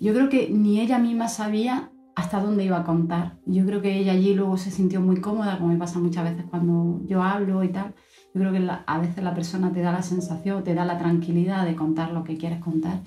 Yo 0.00 0.12
creo 0.14 0.28
que 0.28 0.50
ni 0.50 0.80
ella 0.80 0.98
misma 0.98 1.28
sabía 1.28 1.92
hasta 2.16 2.40
dónde 2.40 2.64
iba 2.64 2.78
a 2.78 2.84
contar. 2.84 3.38
Yo 3.46 3.64
creo 3.64 3.80
que 3.80 3.98
ella 3.98 4.12
allí 4.12 4.34
luego 4.34 4.56
se 4.56 4.70
sintió 4.70 5.00
muy 5.00 5.20
cómoda, 5.20 5.58
como 5.58 5.72
me 5.72 5.78
pasa 5.78 5.98
muchas 5.98 6.24
veces 6.24 6.44
cuando 6.50 7.00
yo 7.06 7.22
hablo 7.22 7.62
y 7.62 7.68
tal. 7.68 7.94
Yo 8.34 8.40
creo 8.40 8.52
que 8.52 8.60
la- 8.60 8.84
a 8.86 8.98
veces 8.98 9.22
la 9.22 9.34
persona 9.34 9.72
te 9.72 9.80
da 9.80 9.92
la 9.92 10.02
sensación, 10.02 10.64
te 10.64 10.74
da 10.74 10.84
la 10.84 10.98
tranquilidad 10.98 11.66
de 11.66 11.74
contar 11.74 12.12
lo 12.12 12.24
que 12.24 12.36
quieres 12.36 12.60
contar. 12.60 13.00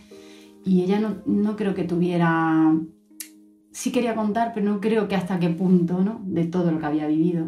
Y 0.63 0.83
ella 0.83 0.99
no, 0.99 1.15
no 1.25 1.55
creo 1.55 1.73
que 1.73 1.83
tuviera... 1.83 2.73
Sí 3.71 3.91
quería 3.91 4.15
contar, 4.15 4.51
pero 4.53 4.71
no 4.71 4.79
creo 4.79 5.07
que 5.07 5.15
hasta 5.15 5.39
qué 5.39 5.49
punto, 5.49 6.01
¿no? 6.03 6.21
De 6.23 6.45
todo 6.45 6.71
lo 6.71 6.79
que 6.79 6.85
había 6.85 7.07
vivido. 7.07 7.47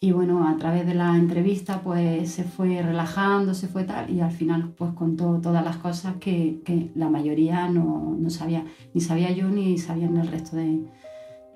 Y 0.00 0.12
bueno, 0.12 0.46
a 0.48 0.56
través 0.56 0.86
de 0.86 0.94
la 0.94 1.16
entrevista 1.16 1.80
pues 1.82 2.30
se 2.30 2.44
fue 2.44 2.80
relajando, 2.82 3.52
se 3.52 3.66
fue 3.66 3.82
tal, 3.82 4.08
y 4.10 4.20
al 4.20 4.30
final 4.30 4.72
pues 4.78 4.92
contó 4.92 5.40
todas 5.42 5.64
las 5.64 5.76
cosas 5.78 6.14
que, 6.20 6.62
que 6.64 6.92
la 6.94 7.08
mayoría 7.10 7.68
no, 7.68 8.16
no 8.16 8.30
sabía, 8.30 8.64
ni 8.94 9.00
sabía 9.00 9.32
yo 9.32 9.48
ni 9.48 9.76
sabían 9.76 10.16
el 10.16 10.28
resto 10.28 10.56
de, 10.56 10.84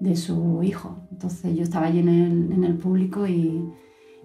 de 0.01 0.17
su 0.17 0.61
hijo. 0.65 0.99
Entonces 1.13 1.57
yo 1.57 1.63
estaba 1.63 1.87
allí 1.87 2.01
en 2.01 2.09
el, 2.09 2.53
en 2.53 2.65
el 2.65 2.75
público 2.75 3.29
y, 3.29 3.65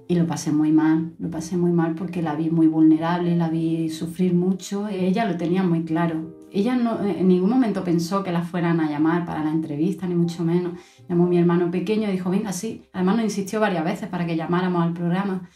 y 0.08 0.16
lo 0.16 0.26
pasé 0.26 0.52
muy 0.52 0.72
mal, 0.72 1.14
lo 1.20 1.30
pasé 1.30 1.58
muy 1.58 1.72
mal 1.72 1.96
porque 1.96 2.22
la 2.22 2.36
vi 2.36 2.50
muy 2.50 2.68
vulnerable, 2.68 3.36
la 3.36 3.50
vi 3.50 3.90
sufrir 3.90 4.34
mucho, 4.34 4.88
ella 4.88 5.26
lo 5.26 5.36
tenía 5.38 5.64
muy 5.64 5.84
claro. 5.84 6.38
Ella 6.50 6.76
no, 6.76 7.04
en 7.04 7.28
ningún 7.28 7.50
momento 7.50 7.84
pensó 7.84 8.24
que 8.24 8.32
la 8.32 8.42
fueran 8.42 8.80
a 8.80 8.90
llamar 8.90 9.26
para 9.26 9.44
la 9.44 9.52
entrevista, 9.52 10.08
ni 10.08 10.16
mucho 10.16 10.44
menos. 10.44 10.80
Llamó 11.10 11.26
a 11.26 11.28
mi 11.28 11.38
hermano 11.38 11.70
pequeño 11.70 12.08
y 12.08 12.14
dijo, 12.14 12.30
venga, 12.30 12.54
sí. 12.54 12.84
Además 12.94 13.18
nos 13.18 13.26
insistió 13.26 13.60
varias 13.60 13.84
veces 13.84 14.08
para 14.08 14.26
que 14.26 14.38
llamáramos 14.38 14.82
al 14.82 14.94
programa. 14.94 15.50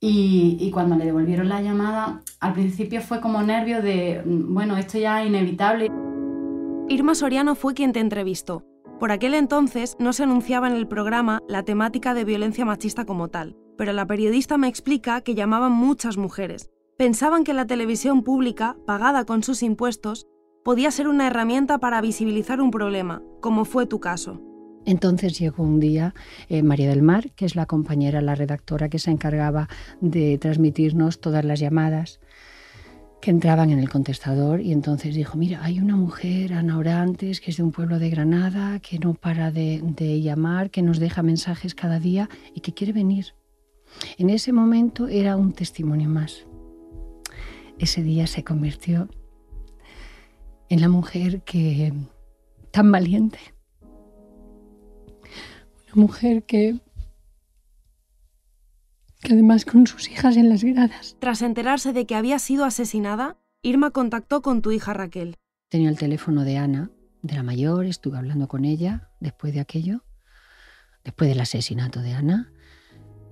Y, 0.00 0.58
y 0.60 0.70
cuando 0.70 0.96
le 0.96 1.06
devolvieron 1.06 1.48
la 1.48 1.62
llamada, 1.62 2.22
al 2.40 2.52
principio 2.52 3.00
fue 3.00 3.20
como 3.20 3.42
nervio 3.42 3.80
de, 3.80 4.22
mm, 4.24 4.54
bueno, 4.54 4.76
esto 4.76 4.98
ya 4.98 5.22
es 5.22 5.28
inevitable. 5.28 5.90
Irma 6.90 7.14
Soriano 7.14 7.54
fue 7.54 7.72
quien 7.72 7.92
te 7.92 8.00
entrevistó. 8.00 8.64
Por 9.00 9.12
aquel 9.12 9.34
entonces 9.34 9.96
no 9.98 10.12
se 10.12 10.24
anunciaba 10.24 10.68
en 10.68 10.74
el 10.74 10.86
programa 10.86 11.40
la 11.48 11.62
temática 11.62 12.14
de 12.14 12.24
violencia 12.24 12.64
machista 12.64 13.04
como 13.04 13.28
tal, 13.28 13.56
pero 13.78 13.94
la 13.94 14.06
periodista 14.06 14.58
me 14.58 14.68
explica 14.68 15.22
que 15.22 15.34
llamaban 15.34 15.72
muchas 15.72 16.18
mujeres. 16.18 16.68
Pensaban 16.98 17.44
que 17.44 17.54
la 17.54 17.66
televisión 17.66 18.24
pública, 18.24 18.76
pagada 18.86 19.24
con 19.24 19.44
sus 19.44 19.62
impuestos, 19.62 20.26
podía 20.64 20.90
ser 20.90 21.06
una 21.06 21.28
herramienta 21.28 21.78
para 21.78 22.00
visibilizar 22.00 22.60
un 22.60 22.72
problema, 22.72 23.22
como 23.40 23.64
fue 23.64 23.86
tu 23.86 24.00
caso. 24.00 24.42
Entonces 24.84 25.38
llegó 25.38 25.62
un 25.62 25.78
día 25.78 26.14
eh, 26.48 26.62
María 26.62 26.88
del 26.88 27.02
Mar, 27.02 27.30
que 27.36 27.44
es 27.44 27.54
la 27.54 27.66
compañera, 27.66 28.20
la 28.20 28.34
redactora 28.34 28.88
que 28.88 28.98
se 28.98 29.12
encargaba 29.12 29.68
de 30.00 30.38
transmitirnos 30.38 31.20
todas 31.20 31.44
las 31.44 31.60
llamadas 31.60 32.20
que 33.20 33.30
entraban 33.30 33.70
en 33.70 33.78
el 33.78 33.88
contestador 33.88 34.60
y 34.60 34.72
entonces 34.72 35.14
dijo, 35.14 35.38
mira, 35.38 35.62
hay 35.62 35.80
una 35.80 35.96
mujer, 35.96 36.52
Ana 36.52 36.78
Orantes, 36.78 37.40
que 37.40 37.50
es 37.50 37.56
de 37.56 37.62
un 37.62 37.72
pueblo 37.72 37.98
de 37.98 38.10
Granada, 38.10 38.80
que 38.80 38.98
no 38.98 39.14
para 39.14 39.50
de, 39.50 39.80
de 39.82 40.20
llamar, 40.20 40.70
que 40.70 40.82
nos 40.82 40.98
deja 40.98 41.22
mensajes 41.22 41.74
cada 41.74 42.00
día 42.00 42.28
y 42.54 42.60
que 42.60 42.74
quiere 42.74 42.92
venir. 42.92 43.37
En 44.16 44.30
ese 44.30 44.52
momento 44.52 45.08
era 45.08 45.36
un 45.36 45.52
testimonio 45.52 46.08
más. 46.08 46.46
Ese 47.78 48.02
día 48.02 48.26
se 48.26 48.44
convirtió 48.44 49.08
en 50.68 50.80
la 50.80 50.88
mujer 50.88 51.42
que 51.42 51.92
tan 52.70 52.92
valiente 52.92 53.38
una 55.86 56.02
mujer 56.02 56.44
que, 56.44 56.78
que 59.20 59.32
además 59.32 59.64
con 59.64 59.86
sus 59.86 60.08
hijas 60.10 60.36
en 60.36 60.48
las 60.48 60.64
gradas. 60.64 61.16
Tras 61.18 61.42
enterarse 61.42 61.92
de 61.92 62.06
que 62.06 62.14
había 62.14 62.38
sido 62.38 62.64
asesinada, 62.64 63.38
Irma 63.62 63.90
contactó 63.90 64.42
con 64.42 64.62
tu 64.62 64.70
hija 64.70 64.92
Raquel. 64.92 65.36
Tenía 65.68 65.88
el 65.88 65.98
teléfono 65.98 66.44
de 66.44 66.58
Ana, 66.58 66.90
de 67.22 67.34
la 67.34 67.42
mayor, 67.42 67.86
estuve 67.86 68.18
hablando 68.18 68.48
con 68.48 68.64
ella 68.64 69.10
después 69.20 69.52
de 69.52 69.60
aquello, 69.60 70.04
después 71.04 71.28
del 71.28 71.40
asesinato 71.40 72.00
de 72.00 72.12
Ana, 72.12 72.52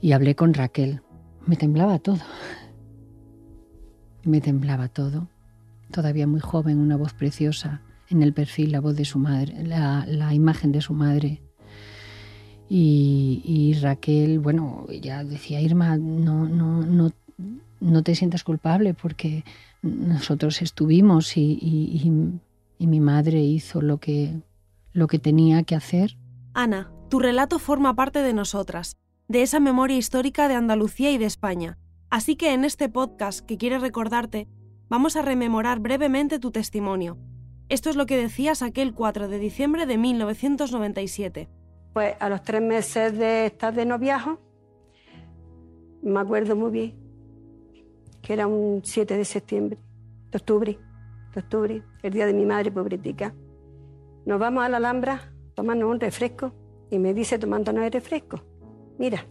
y 0.01 0.13
hablé 0.13 0.35
con 0.35 0.55
Raquel. 0.55 1.03
Me 1.47 1.57
temblaba 1.57 1.99
todo. 1.99 2.21
Me 4.25 4.41
temblaba 4.41 4.89
todo. 4.89 5.29
Todavía 5.91 6.27
muy 6.27 6.41
joven, 6.41 6.79
una 6.79 6.97
voz 6.97 7.15
preciosa, 7.15 7.83
en 8.09 8.23
el 8.23 8.33
perfil 8.33 8.73
la 8.73 8.81
voz 8.81 8.97
de 8.97 9.05
su 9.05 9.19
madre, 9.19 9.63
la, 9.65 10.35
imagen 10.35 10.73
de 10.73 10.81
su 10.81 10.95
madre. 10.95 11.43
Y, 12.69 13.77
Raquel, 13.81 14.41
bueno, 14.41 14.87
ella 14.89 15.23
decía, 15.23 15.61
Irma, 15.61 15.97
no, 15.97 16.49
no, 16.49 16.85
no, 16.85 17.13
no 17.81 18.03
te 18.03 18.17
sientas 18.17 18.43
culpable 18.43 18.95
porque 18.95 19.45
nosotros 19.83 20.61
estuvimos 20.63 21.37
y, 21.37 21.59
y, 21.63 22.41
y 22.79 22.87
mi 22.89 23.01
madre 23.01 23.41
hizo 23.41 23.81
lo 23.81 23.99
que, 23.99 24.43
lo 24.93 25.07
que 25.07 25.19
tenía 25.19 25.63
que 25.63 25.77
hacer. 25.77 26.17
Ana, 26.55 26.91
tu 27.09 27.19
relato 27.19 27.59
forma 27.59 27.95
parte 27.95 28.23
de 28.23 28.33
nosotras, 28.33 28.97
de 29.29 29.43
esa 29.43 29.61
memoria 29.61 29.97
histórica 29.97 30.49
de 30.49 30.55
Andalucía 30.55 31.11
y 31.11 31.19
de 31.19 31.25
España. 31.25 31.79
Así 32.11 32.37
que 32.37 32.53
en 32.53 32.65
este 32.65 32.89
podcast 32.89 33.45
que 33.45 33.59
quiere 33.59 33.79
recordarte, 33.79 34.49
vamos 34.89 35.17
a 35.17 35.23
rememorar 35.23 35.81
brevemente 35.81 36.39
tu 36.39 36.53
testimonio. 36.53 37.19
Esto 37.69 37.91
es 37.91 37.97
lo 37.97 38.07
que 38.07 38.17
decías 38.17 38.63
aquel 38.63 38.95
4 38.95 39.29
de 39.29 39.39
diciembre 39.39 39.87
de 39.87 39.99
1997. 39.99 41.49
Pues 41.93 42.15
a 42.21 42.29
los 42.29 42.43
tres 42.43 42.63
meses 42.63 43.17
de 43.19 43.47
estar 43.47 43.75
de 43.75 43.85
noviajo, 43.85 44.39
me 46.03 46.21
acuerdo 46.21 46.55
muy 46.55 46.71
bien, 46.71 46.95
que 48.23 48.33
era 48.33 48.47
un 48.47 48.83
7 48.85 49.17
de 49.17 49.25
septiembre, 49.25 49.79
de 50.31 50.39
octubre, 50.39 50.79
octubre, 51.41 51.83
el 52.03 52.13
día 52.13 52.27
de 52.27 52.35
mi 52.35 52.45
madre 52.45 52.71
pobretica. 52.71 53.35
Nos 54.25 54.39
vamos 54.39 54.65
a 54.65 54.69
la 54.69 54.79
Alhambra 54.79 55.33
tomarnos 55.55 55.91
un 55.91 56.01
refresco 56.01 56.53
y 56.91 56.99
me 56.99 57.15
dice 57.15 57.39
tomándonos 57.39 57.85
el 57.85 57.93
refresco, 57.93 58.43
mira, 58.99 59.27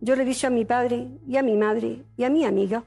yo 0.00 0.16
le 0.16 0.22
he 0.22 0.26
dicho 0.26 0.46
a 0.46 0.50
mi 0.50 0.64
padre 0.64 1.08
y 1.26 1.36
a 1.36 1.42
mi 1.42 1.56
madre 1.56 2.04
y 2.16 2.24
a 2.24 2.30
mi 2.30 2.44
amiga 2.44 2.84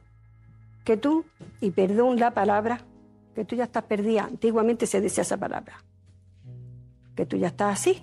que 0.83 0.97
tú, 0.97 1.25
y 1.61 1.71
perdón 1.71 2.19
la 2.19 2.31
palabra, 2.31 2.81
que 3.35 3.45
tú 3.45 3.55
ya 3.55 3.65
estás 3.65 3.83
perdida, 3.83 4.23
antiguamente 4.23 4.85
se 4.85 5.01
decía 5.01 5.23
esa 5.23 5.37
palabra, 5.37 5.83
que 7.15 7.25
tú 7.25 7.37
ya 7.37 7.47
estás 7.47 7.79
así, 7.79 8.01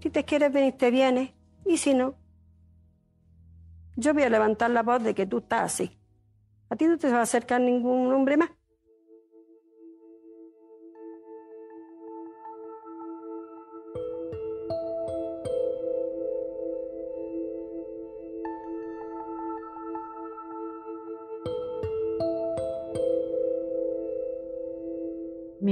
si 0.00 0.08
te 0.08 0.24
quieres 0.24 0.52
venir, 0.52 0.76
te 0.76 0.90
vienes. 0.90 1.30
Y 1.66 1.76
si 1.76 1.94
no, 1.94 2.14
yo 3.96 4.14
voy 4.14 4.22
a 4.22 4.30
levantar 4.30 4.70
la 4.70 4.82
voz 4.82 5.02
de 5.02 5.14
que 5.14 5.26
tú 5.26 5.38
estás 5.38 5.62
así. 5.62 5.98
A 6.70 6.76
ti 6.76 6.86
no 6.86 6.96
te 6.98 7.10
va 7.10 7.18
a 7.18 7.22
acercar 7.22 7.60
ningún 7.60 8.12
hombre 8.12 8.36
más. 8.36 8.50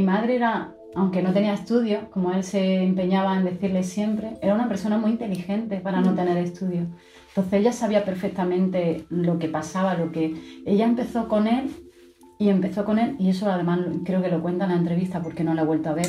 Madre 0.08 0.36
era 0.36 0.74
aunque 0.94 1.22
no 1.22 1.32
tenía 1.32 1.54
estudios, 1.54 2.04
como 2.10 2.32
él 2.32 2.42
se 2.42 2.82
empeñaba 2.82 3.36
en 3.38 3.44
decirle 3.44 3.82
siempre, 3.82 4.36
era 4.42 4.54
una 4.54 4.68
persona 4.68 4.98
muy 4.98 5.12
inteligente 5.12 5.78
para 5.78 6.00
no 6.00 6.14
tener 6.14 6.36
estudios. 6.38 6.86
Entonces 7.28 7.60
ella 7.60 7.72
sabía 7.72 8.04
perfectamente 8.04 9.04
lo 9.10 9.38
que 9.38 9.48
pasaba, 9.48 9.94
lo 9.94 10.10
que 10.10 10.34
ella 10.66 10.86
empezó 10.86 11.28
con 11.28 11.46
él 11.46 11.70
y 12.38 12.48
empezó 12.48 12.84
con 12.84 12.98
él, 12.98 13.16
y 13.18 13.30
eso 13.30 13.50
además 13.50 13.80
creo 14.04 14.22
que 14.22 14.28
lo 14.28 14.42
cuenta 14.42 14.64
en 14.64 14.70
la 14.72 14.76
entrevista 14.76 15.22
porque 15.22 15.44
no 15.44 15.54
la 15.54 15.62
he 15.62 15.66
vuelto 15.66 15.90
a 15.90 15.94
ver. 15.94 16.08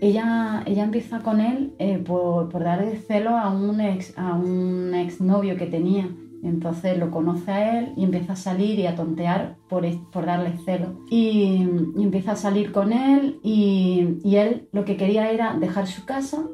Ella, 0.00 0.62
ella 0.66 0.84
empieza 0.84 1.20
con 1.20 1.40
él 1.40 1.74
eh, 1.78 1.98
por, 1.98 2.48
por, 2.48 2.64
darle 2.64 2.96
celo 2.96 3.36
a 3.36 3.50
un 3.50 3.80
ex 3.80 4.16
a 4.18 4.34
un 4.34 4.94
exnovio 4.94 5.56
que 5.56 5.66
tenía. 5.66 6.08
Entonces 6.42 6.96
lo 6.98 7.10
conoce 7.10 7.50
a 7.50 7.78
él 7.78 7.92
y 7.96 8.04
empieza 8.04 8.32
a 8.32 8.36
salir 8.36 8.78
y 8.78 8.86
a 8.86 8.96
tontear 8.96 9.56
por, 9.68 9.84
por 10.10 10.26
darle 10.26 10.56
celo. 10.64 11.00
Y, 11.10 11.62
empieza 11.98 12.32
a 12.32 12.36
salir 12.36 12.72
con 12.72 12.92
él 12.92 13.40
y, 13.42 14.18
y, 14.24 14.36
él 14.36 14.68
lo 14.72 14.84
que 14.84 14.96
quería 14.96 15.30
era 15.30 15.54
dejar 15.54 15.86
su 15.86 16.06
casa, 16.06 16.44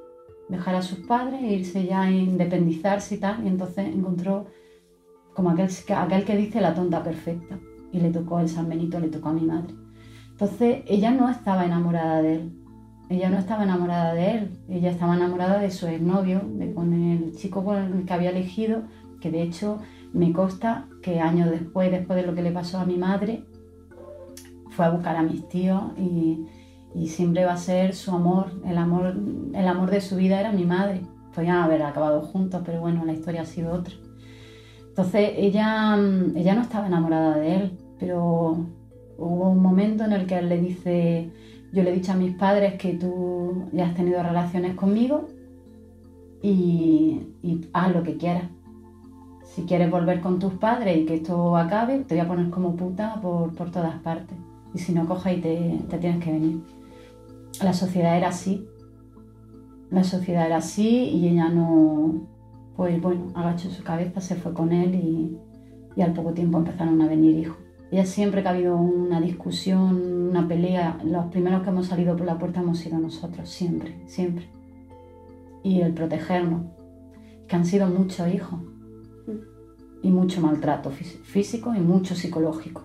dejar 0.48 0.74
a 0.74 0.82
sus 0.82 0.98
padres 1.00 1.40
e 1.42 1.54
irse 1.54 1.84
ya 1.84 2.02
a 2.02 2.10
independizarse 2.10 3.14
y 3.14 3.18
tal. 3.18 3.44
Y 3.44 3.48
entonces 3.48 3.86
encontró 3.86 4.46
como 5.34 5.50
aquel, 5.50 5.68
aquel 5.96 6.24
que 6.24 6.36
dice 6.36 6.60
la 6.60 6.74
tonta 6.74 7.02
perfecta. 7.02 7.58
Y 7.92 8.00
le 8.00 8.10
tocó 8.10 8.40
el 8.40 8.48
San 8.48 8.68
Benito, 8.68 8.98
le 8.98 9.08
tocó 9.08 9.28
a 9.28 9.34
mi 9.34 9.42
madre. 9.42 9.72
Entonces 10.32 10.82
ella 10.86 11.12
no 11.12 11.30
estaba 11.30 11.64
enamorada 11.64 12.22
de 12.22 12.34
él. 12.34 12.52
Ella 13.08 13.30
no 13.30 13.38
estaba 13.38 13.62
enamorada 13.62 14.14
de 14.14 14.30
él. 14.32 14.50
Ella 14.68 14.90
estaba 14.90 15.16
enamorada 15.16 15.60
de 15.60 15.70
su 15.70 15.86
exnovio, 15.86 16.40
de 16.44 16.74
con 16.74 16.92
el 16.92 17.36
chico 17.36 17.64
con 17.64 17.76
el 17.76 18.04
que 18.04 18.12
había 18.12 18.30
elegido 18.30 18.82
que 19.20 19.30
de 19.30 19.42
hecho 19.42 19.78
me 20.12 20.32
consta 20.32 20.86
que 21.02 21.20
años 21.20 21.50
después, 21.50 21.90
después 21.90 22.20
de 22.20 22.26
lo 22.26 22.34
que 22.34 22.42
le 22.42 22.50
pasó 22.50 22.78
a 22.78 22.86
mi 22.86 22.96
madre, 22.96 23.44
fue 24.70 24.84
a 24.84 24.90
buscar 24.90 25.16
a 25.16 25.22
mis 25.22 25.48
tíos 25.48 25.82
y, 25.98 26.46
siempre 27.08 27.44
va 27.44 27.52
a 27.52 27.58
ser 27.58 27.94
su 27.94 28.10
amor, 28.10 28.52
el 28.64 28.78
amor, 28.78 29.14
el 29.52 29.68
amor 29.68 29.90
de 29.90 30.00
su 30.00 30.16
vida 30.16 30.40
era 30.40 30.50
mi 30.50 30.64
madre. 30.64 31.02
Podían 31.34 31.58
haber 31.58 31.82
acabado 31.82 32.22
juntos, 32.22 32.62
pero 32.64 32.80
bueno, 32.80 33.04
la 33.04 33.12
historia 33.12 33.42
ha 33.42 33.44
sido 33.44 33.74
otra. 33.74 33.94
Entonces 34.88 35.32
ella, 35.36 35.94
ella 36.34 36.54
no 36.54 36.62
estaba 36.62 36.86
enamorada 36.86 37.36
de 37.36 37.54
él, 37.54 37.78
pero 37.98 38.66
hubo 39.18 39.50
un 39.50 39.60
momento 39.60 40.04
en 40.04 40.12
el 40.12 40.26
que 40.26 40.38
él 40.38 40.48
le 40.48 40.58
dice, 40.58 41.30
yo 41.70 41.82
le 41.82 41.90
he 41.90 41.94
dicho 41.94 42.12
a 42.12 42.16
mis 42.16 42.34
padres 42.34 42.74
que 42.78 42.94
tú 42.94 43.68
ya 43.72 43.88
has 43.88 43.94
tenido 43.94 44.22
relaciones 44.22 44.74
conmigo 44.74 45.28
y, 46.40 47.34
y 47.42 47.68
haz 47.74 47.94
lo 47.94 48.02
que 48.02 48.16
quieras. 48.16 48.44
Si 49.56 49.62
quieres 49.62 49.90
volver 49.90 50.20
con 50.20 50.38
tus 50.38 50.52
padres 50.52 50.98
y 50.98 51.06
que 51.06 51.14
esto 51.14 51.56
acabe, 51.56 52.00
te 52.00 52.14
voy 52.14 52.22
a 52.22 52.28
poner 52.28 52.50
como 52.50 52.76
puta 52.76 53.18
por, 53.22 53.54
por 53.54 53.70
todas 53.70 53.94
partes. 54.00 54.36
Y 54.74 54.78
si 54.78 54.92
no, 54.92 55.06
coja 55.06 55.32
y 55.32 55.40
te, 55.40 55.80
te 55.88 55.96
tienes 55.96 56.22
que 56.22 56.30
venir. 56.30 56.60
La 57.62 57.72
sociedad 57.72 58.18
era 58.18 58.28
así. 58.28 58.68
La 59.90 60.04
sociedad 60.04 60.44
era 60.44 60.58
así 60.58 61.08
y 61.08 61.28
ella 61.28 61.48
no, 61.48 62.20
pues 62.76 63.00
bueno, 63.00 63.32
agachó 63.34 63.70
su 63.70 63.82
cabeza, 63.82 64.20
se 64.20 64.34
fue 64.34 64.52
con 64.52 64.72
él 64.72 64.94
y, 64.94 65.38
y 65.96 66.02
al 66.02 66.12
poco 66.12 66.34
tiempo 66.34 66.58
empezaron 66.58 67.00
a 67.00 67.08
venir 67.08 67.38
hijos. 67.38 67.56
Ella 67.90 68.04
siempre 68.04 68.42
que 68.42 68.48
ha 68.48 68.50
habido 68.50 68.76
una 68.76 69.22
discusión, 69.22 70.28
una 70.28 70.46
pelea, 70.46 70.98
los 71.02 71.28
primeros 71.28 71.62
que 71.62 71.70
hemos 71.70 71.86
salido 71.86 72.14
por 72.14 72.26
la 72.26 72.36
puerta 72.36 72.60
hemos 72.60 72.76
sido 72.76 72.98
nosotros, 72.98 73.48
siempre, 73.48 74.02
siempre. 74.04 74.50
Y 75.62 75.80
el 75.80 75.94
protegernos, 75.94 76.60
que 77.48 77.56
han 77.56 77.64
sido 77.64 77.86
muchos 77.86 78.28
hijos 78.28 78.60
y 80.02 80.10
mucho 80.10 80.40
maltrato 80.40 80.90
físico 80.90 81.74
y 81.74 81.80
mucho 81.80 82.14
psicológico. 82.14 82.84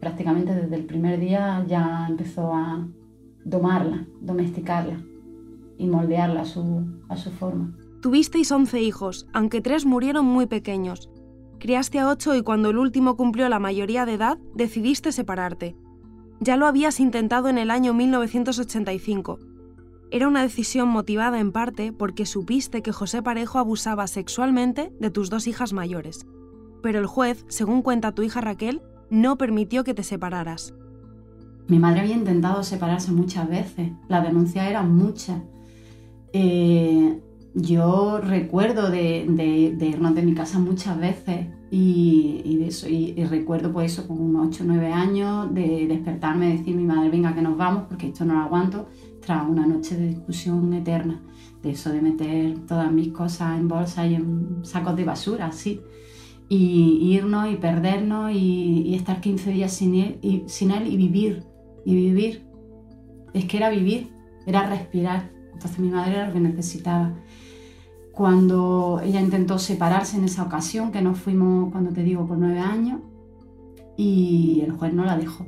Prácticamente 0.00 0.54
desde 0.54 0.76
el 0.76 0.84
primer 0.84 1.18
día 1.18 1.64
ya 1.66 2.06
empezó 2.08 2.52
a 2.52 2.86
domarla, 3.44 4.06
domesticarla 4.20 5.00
y 5.78 5.86
moldearla 5.86 6.42
a 6.42 6.44
su, 6.44 6.84
a 7.08 7.16
su 7.16 7.30
forma. 7.30 7.74
Tuvisteis 8.02 8.52
11 8.52 8.82
hijos, 8.82 9.26
aunque 9.32 9.60
tres 9.60 9.86
murieron 9.86 10.26
muy 10.26 10.46
pequeños. 10.46 11.08
Criaste 11.58 11.98
a 11.98 12.08
ocho 12.08 12.34
y 12.34 12.42
cuando 12.42 12.70
el 12.70 12.76
último 12.76 13.16
cumplió 13.16 13.48
la 13.48 13.58
mayoría 13.58 14.04
de 14.04 14.14
edad, 14.14 14.38
decidiste 14.54 15.12
separarte. 15.12 15.76
Ya 16.40 16.56
lo 16.56 16.66
habías 16.66 17.00
intentado 17.00 17.48
en 17.48 17.56
el 17.56 17.70
año 17.70 17.94
1985. 17.94 19.38
Era 20.14 20.28
una 20.28 20.42
decisión 20.42 20.90
motivada 20.90 21.40
en 21.40 21.50
parte 21.50 21.92
porque 21.92 22.24
supiste 22.24 22.82
que 22.82 22.92
José 22.92 23.20
Parejo 23.20 23.58
abusaba 23.58 24.06
sexualmente 24.06 24.92
de 25.00 25.10
tus 25.10 25.28
dos 25.28 25.48
hijas 25.48 25.72
mayores. 25.72 26.24
Pero 26.84 27.00
el 27.00 27.06
juez, 27.06 27.44
según 27.48 27.82
cuenta 27.82 28.12
tu 28.12 28.22
hija 28.22 28.40
Raquel, 28.40 28.80
no 29.10 29.36
permitió 29.36 29.82
que 29.82 29.92
te 29.92 30.04
separaras. 30.04 30.72
Mi 31.66 31.80
madre 31.80 32.02
había 32.02 32.14
intentado 32.14 32.62
separarse 32.62 33.10
muchas 33.10 33.48
veces, 33.48 33.90
las 34.06 34.22
denuncias 34.22 34.68
eran 34.68 34.94
muchas. 34.94 35.42
Eh, 36.32 37.18
yo 37.54 38.20
recuerdo 38.20 38.92
de, 38.92 39.26
irnos 39.80 40.14
de 40.14 40.22
mi 40.22 40.34
casa 40.34 40.60
muchas 40.60 40.96
veces 40.96 41.48
y, 41.72 43.26
recuerdo 43.28 43.72
pues 43.72 43.92
eso, 43.92 44.06
con 44.06 44.20
unos 44.20 44.46
8 44.46 44.62
o 44.62 44.66
9 44.68 44.92
años, 44.92 45.52
de 45.52 45.86
despertarme 45.88 46.50
y 46.50 46.58
decir 46.58 46.76
mi 46.76 46.84
madre, 46.84 47.10
venga 47.10 47.34
que 47.34 47.42
nos 47.42 47.56
vamos 47.56 47.86
porque 47.88 48.08
esto 48.08 48.24
no 48.24 48.34
lo 48.34 48.40
aguanto, 48.42 48.86
tras 49.24 49.48
una 49.48 49.66
noche 49.66 49.96
de 49.96 50.08
discusión 50.08 50.72
eterna, 50.72 51.22
de 51.62 51.70
eso 51.70 51.90
de 51.90 52.02
meter 52.02 52.58
todas 52.66 52.90
mis 52.92 53.08
cosas 53.08 53.58
en 53.58 53.68
bolsas 53.68 54.10
y 54.10 54.14
en 54.14 54.64
sacos 54.64 54.96
de 54.96 55.04
basura, 55.04 55.46
así, 55.46 55.80
y 56.48 57.14
irnos 57.14 57.50
y 57.50 57.56
perdernos 57.56 58.32
y, 58.32 58.94
estar 58.94 59.20
15 59.20 59.50
días 59.50 59.72
sin 59.72 59.94
él, 59.94 60.18
y, 60.22 60.44
sin 60.46 60.70
él 60.70 60.86
y 60.86 60.96
vivir, 60.96 61.44
y 61.84 61.94
vivir. 61.94 62.46
Es 63.32 63.46
que 63.46 63.56
era 63.56 63.70
vivir, 63.70 64.10
era 64.46 64.68
respirar. 64.68 65.30
Entonces 65.52 65.78
mi 65.78 65.88
madre 65.88 66.16
era 66.16 66.26
lo 66.28 66.32
que 66.32 66.40
necesitaba 66.40 67.14
cuando 68.14 69.00
ella 69.02 69.20
intentó 69.20 69.58
separarse 69.58 70.16
en 70.16 70.24
esa 70.24 70.44
ocasión, 70.44 70.92
que 70.92 71.02
nos 71.02 71.18
fuimos, 71.18 71.72
cuando 71.72 71.92
te 71.92 72.02
digo, 72.02 72.26
por 72.26 72.38
nueve 72.38 72.60
años, 72.60 73.00
y 73.96 74.60
el 74.60 74.72
juez 74.72 74.94
no 74.94 75.04
la 75.04 75.16
dejó. 75.16 75.44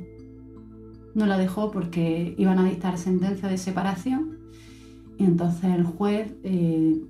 No 1.17 1.25
la 1.25 1.39
dejó 1.39 1.71
porque 1.71 2.35
iban 2.37 2.59
a 2.59 2.63
dictar 2.63 2.99
sentencia 2.99 3.49
de 3.49 3.57
separación 3.57 4.37
y 5.17 5.23
entonces 5.23 5.63
el 5.63 5.83
juez 5.83 6.31
eh, 6.43 7.01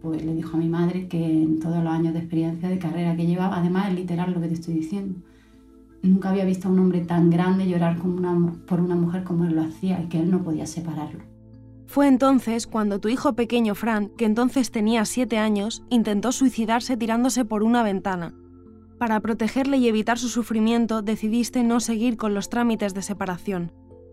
pues 0.00 0.24
le 0.24 0.34
dijo 0.34 0.56
a 0.56 0.60
mi 0.60 0.68
madre 0.68 1.06
que 1.06 1.24
en 1.24 1.60
todos 1.60 1.76
los 1.76 1.92
años 1.92 2.12
de 2.12 2.18
experiencia 2.18 2.68
de 2.68 2.80
carrera 2.80 3.14
que 3.14 3.24
llevaba, 3.24 3.58
además 3.58 3.90
es 3.90 3.94
literal 3.94 4.32
lo 4.32 4.40
que 4.40 4.48
te 4.48 4.54
estoy 4.54 4.74
diciendo, 4.74 5.20
nunca 6.02 6.30
había 6.30 6.44
visto 6.44 6.66
a 6.66 6.72
un 6.72 6.80
hombre 6.80 7.02
tan 7.02 7.30
grande 7.30 7.68
llorar 7.68 7.98
por 7.98 8.80
una 8.80 8.96
mujer 8.96 9.22
como 9.22 9.44
él 9.44 9.54
lo 9.54 9.62
hacía 9.62 10.02
y 10.02 10.08
que 10.08 10.18
él 10.18 10.32
no 10.32 10.42
podía 10.42 10.66
separarlo. 10.66 11.20
Fue 11.86 12.08
entonces 12.08 12.66
cuando 12.66 12.98
tu 12.98 13.08
hijo 13.08 13.34
pequeño 13.34 13.76
Fran, 13.76 14.08
que 14.16 14.24
entonces 14.24 14.72
tenía 14.72 15.04
siete 15.04 15.38
años, 15.38 15.84
intentó 15.88 16.32
suicidarse 16.32 16.96
tirándose 16.96 17.44
por 17.44 17.62
una 17.62 17.84
ventana. 17.84 18.34
Para 19.02 19.18
protegerle 19.18 19.78
y 19.78 19.88
evitar 19.88 20.16
su 20.16 20.28
sufrimiento, 20.28 21.02
decidiste 21.02 21.64
no 21.64 21.80
seguir 21.80 22.16
con 22.16 22.34
los 22.34 22.48
trámites 22.48 22.94
de 22.94 23.02
separación. 23.02 23.72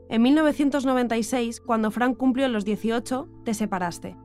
En 0.10 0.24
1996, 0.24 1.62
cuando 1.62 1.92
Fran 1.92 2.16
cumplió 2.16 2.48
los 2.48 2.66
18, 2.66 3.30
te 3.46 3.54
separaste. 3.54 4.18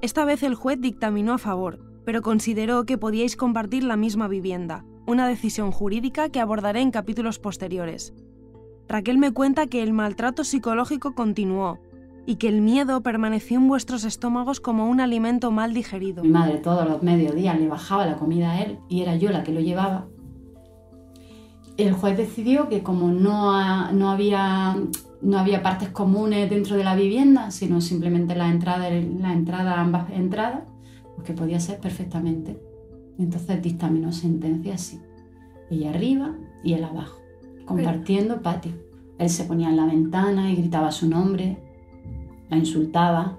Esta 0.00 0.24
vez 0.24 0.42
el 0.42 0.54
juez 0.54 0.80
dictaminó 0.80 1.34
a 1.34 1.38
favor, 1.38 1.80
pero 2.06 2.22
consideró 2.22 2.86
que 2.86 2.96
podíais 2.96 3.36
compartir 3.36 3.84
la 3.84 3.98
misma 3.98 4.26
vivienda, 4.26 4.86
una 5.06 5.28
decisión 5.28 5.70
jurídica 5.70 6.30
que 6.30 6.40
abordaré 6.40 6.80
en 6.80 6.92
capítulos 6.92 7.38
posteriores. 7.38 8.14
Raquel 8.88 9.18
me 9.18 9.32
cuenta 9.32 9.66
que 9.66 9.82
el 9.82 9.92
maltrato 9.92 10.44
psicológico 10.44 11.14
continuó, 11.14 11.78
y 12.26 12.36
que 12.36 12.48
el 12.48 12.60
miedo 12.60 13.00
permaneció 13.02 13.58
en 13.58 13.68
vuestros 13.68 14.04
estómagos 14.04 14.60
como 14.60 14.88
un 14.88 15.00
alimento 15.00 15.52
mal 15.52 15.72
digerido. 15.72 16.24
Mi 16.24 16.28
madre 16.28 16.58
todos 16.58 16.86
los 16.86 17.02
mediodías 17.02 17.58
le 17.58 17.68
bajaba 17.68 18.04
la 18.04 18.16
comida 18.16 18.50
a 18.50 18.62
él 18.62 18.78
y 18.88 19.02
era 19.02 19.14
yo 19.14 19.30
la 19.30 19.44
que 19.44 19.52
lo 19.52 19.60
llevaba. 19.60 20.06
El 21.76 21.92
juez 21.92 22.16
decidió 22.16 22.68
que 22.68 22.82
como 22.82 23.08
no, 23.08 23.92
no, 23.92 24.10
había, 24.10 24.76
no 25.22 25.38
había 25.38 25.62
partes 25.62 25.90
comunes 25.90 26.50
dentro 26.50 26.76
de 26.76 26.82
la 26.82 26.96
vivienda, 26.96 27.50
sino 27.52 27.80
simplemente 27.80 28.34
la 28.34 28.48
entrada, 28.48 28.90
la 28.90 29.32
entrada 29.32 29.80
ambas 29.80 30.10
entradas, 30.10 30.62
pues 31.14 31.26
que 31.26 31.32
podía 31.32 31.60
ser 31.60 31.78
perfectamente. 31.78 32.60
Entonces 33.18 33.62
dictaminó 33.62 34.10
sentencia 34.10 34.74
así. 34.74 35.00
Ella 35.70 35.90
arriba 35.90 36.34
y 36.64 36.72
él 36.72 36.82
abajo, 36.82 37.20
compartiendo 37.66 38.42
patio. 38.42 38.72
Él 39.18 39.30
se 39.30 39.44
ponía 39.44 39.68
en 39.68 39.76
la 39.76 39.86
ventana 39.86 40.50
y 40.50 40.56
gritaba 40.56 40.90
su 40.92 41.08
nombre, 41.08 41.58
la 42.48 42.56
insultaba 42.56 43.38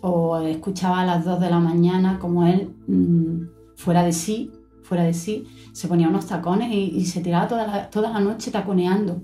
o 0.00 0.38
escuchaba 0.40 1.00
a 1.00 1.06
las 1.06 1.24
2 1.24 1.40
de 1.40 1.50
la 1.50 1.60
mañana 1.60 2.18
como 2.18 2.46
él, 2.46 2.74
mm, 2.86 3.76
fuera 3.76 4.02
de 4.02 4.12
sí, 4.12 4.50
fuera 4.82 5.04
de 5.04 5.14
sí, 5.14 5.46
se 5.72 5.88
ponía 5.88 6.08
unos 6.08 6.26
tacones 6.26 6.72
y, 6.72 7.04
se 7.06 7.20
tiraba 7.20 7.48
toda 7.48 7.66
la, 7.66 7.90
toda 7.90 8.10
la, 8.10 8.20
noche 8.20 8.50
taconeando. 8.50 9.22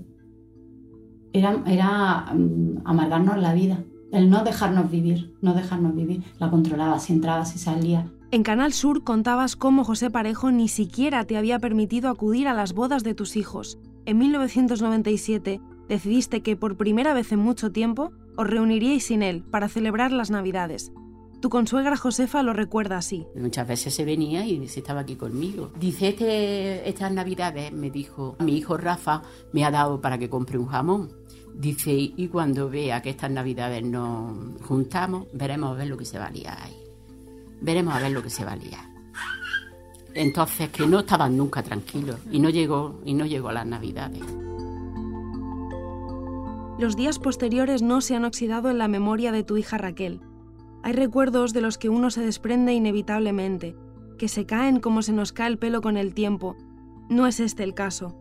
Era, 1.33 1.61
era 1.67 2.33
mm, 2.33 2.81
amargarnos 2.85 3.37
la 3.37 3.53
vida, 3.53 3.83
el 4.11 4.29
no 4.29 4.43
dejarnos 4.43 4.89
vivir, 4.89 5.35
no 5.41 5.53
dejarnos 5.53 5.95
vivir. 5.95 6.23
La 6.39 6.49
controlaba, 6.49 6.97
si 6.99 7.13
entraba, 7.13 7.45
si 7.45 7.59
salía. 7.59 8.09
En 8.31 8.43
Canal 8.43 8.73
Sur 8.73 9.03
contabas 9.03 9.55
cómo 9.55 9.83
José 9.83 10.09
Parejo 10.09 10.51
ni 10.51 10.67
siquiera 10.67 11.25
te 11.25 11.35
había 11.35 11.59
permitido 11.59 12.09
acudir 12.09 12.47
a 12.47 12.53
las 12.53 12.73
bodas 12.73 13.03
de 13.03 13.15
tus 13.15 13.35
hijos. 13.35 13.79
En 14.05 14.17
1997 14.19 15.59
decidiste 15.87 16.41
que 16.41 16.55
por 16.55 16.77
primera 16.77 17.13
vez 17.13 17.31
en 17.31 17.39
mucho 17.39 17.71
tiempo 17.71 18.11
os 18.39 18.47
reuniríais 18.47 19.03
sin 19.03 19.21
él 19.21 19.43
para 19.43 19.67
celebrar 19.67 20.13
las 20.13 20.31
Navidades. 20.31 20.93
Tu 21.41 21.49
consuegra 21.49 21.97
Josefa 21.97 22.41
lo 22.41 22.53
recuerda 22.53 22.97
así. 22.97 23.27
Muchas 23.35 23.67
veces 23.67 23.93
se 23.93 24.05
venía 24.05 24.45
y 24.45 24.65
se 24.69 24.79
estaba 24.79 25.01
aquí 25.01 25.17
conmigo. 25.17 25.71
Dice, 25.77 26.09
este, 26.09 26.87
estas 26.87 27.11
Navidades, 27.11 27.73
me 27.73 27.89
dijo, 27.89 28.37
mi 28.39 28.57
hijo 28.57 28.77
Rafa 28.77 29.23
me 29.51 29.65
ha 29.65 29.71
dado 29.71 29.99
para 29.99 30.17
que 30.17 30.29
compre 30.29 30.57
un 30.57 30.67
jamón. 30.67 31.11
Dice, 31.53 31.91
y 31.91 32.27
cuando 32.29 32.69
vea 32.69 33.01
que 33.01 33.09
estas 33.09 33.29
Navidades 33.29 33.83
nos 33.83 34.61
juntamos, 34.61 35.27
veremos 35.33 35.71
a 35.71 35.73
ver 35.73 35.87
lo 35.87 35.97
que 35.97 36.05
se 36.05 36.17
valía 36.17 36.57
ahí. 36.63 36.77
Veremos 37.59 37.93
a 37.93 37.99
ver 37.99 38.11
lo 38.11 38.23
que 38.23 38.29
se 38.29 38.45
valía. 38.45 38.89
Entonces, 40.13 40.69
que 40.69 40.87
no 40.87 40.99
estaban 40.99 41.35
nunca 41.35 41.61
tranquilos 41.61 42.21
y 42.31 42.39
no 42.39 42.49
llegó, 42.49 43.01
y 43.03 43.13
no 43.13 43.25
llegó 43.25 43.49
a 43.49 43.53
las 43.53 43.65
Navidades. 43.65 44.23
Los 46.79 46.95
días 46.95 47.19
posteriores 47.19 47.81
no 47.81 47.99
se 47.99 48.15
han 48.15 48.23
oxidado 48.23 48.69
en 48.69 48.77
la 48.77 48.87
memoria 48.87 49.33
de 49.33 49.43
tu 49.43 49.57
hija 49.57 49.77
Raquel. 49.77 50.21
Hay 50.81 50.93
recuerdos 50.93 51.51
de 51.51 51.59
los 51.59 51.77
que 51.77 51.89
uno 51.89 52.09
se 52.09 52.21
desprende 52.21 52.71
inevitablemente, 52.71 53.75
que 54.17 54.29
se 54.29 54.45
caen 54.45 54.79
como 54.79 55.01
se 55.01 55.11
nos 55.11 55.33
cae 55.33 55.49
el 55.49 55.57
pelo 55.57 55.81
con 55.81 55.97
el 55.97 56.13
tiempo. 56.13 56.55
No 57.09 57.27
es 57.27 57.41
este 57.41 57.63
el 57.63 57.73
caso. 57.73 58.15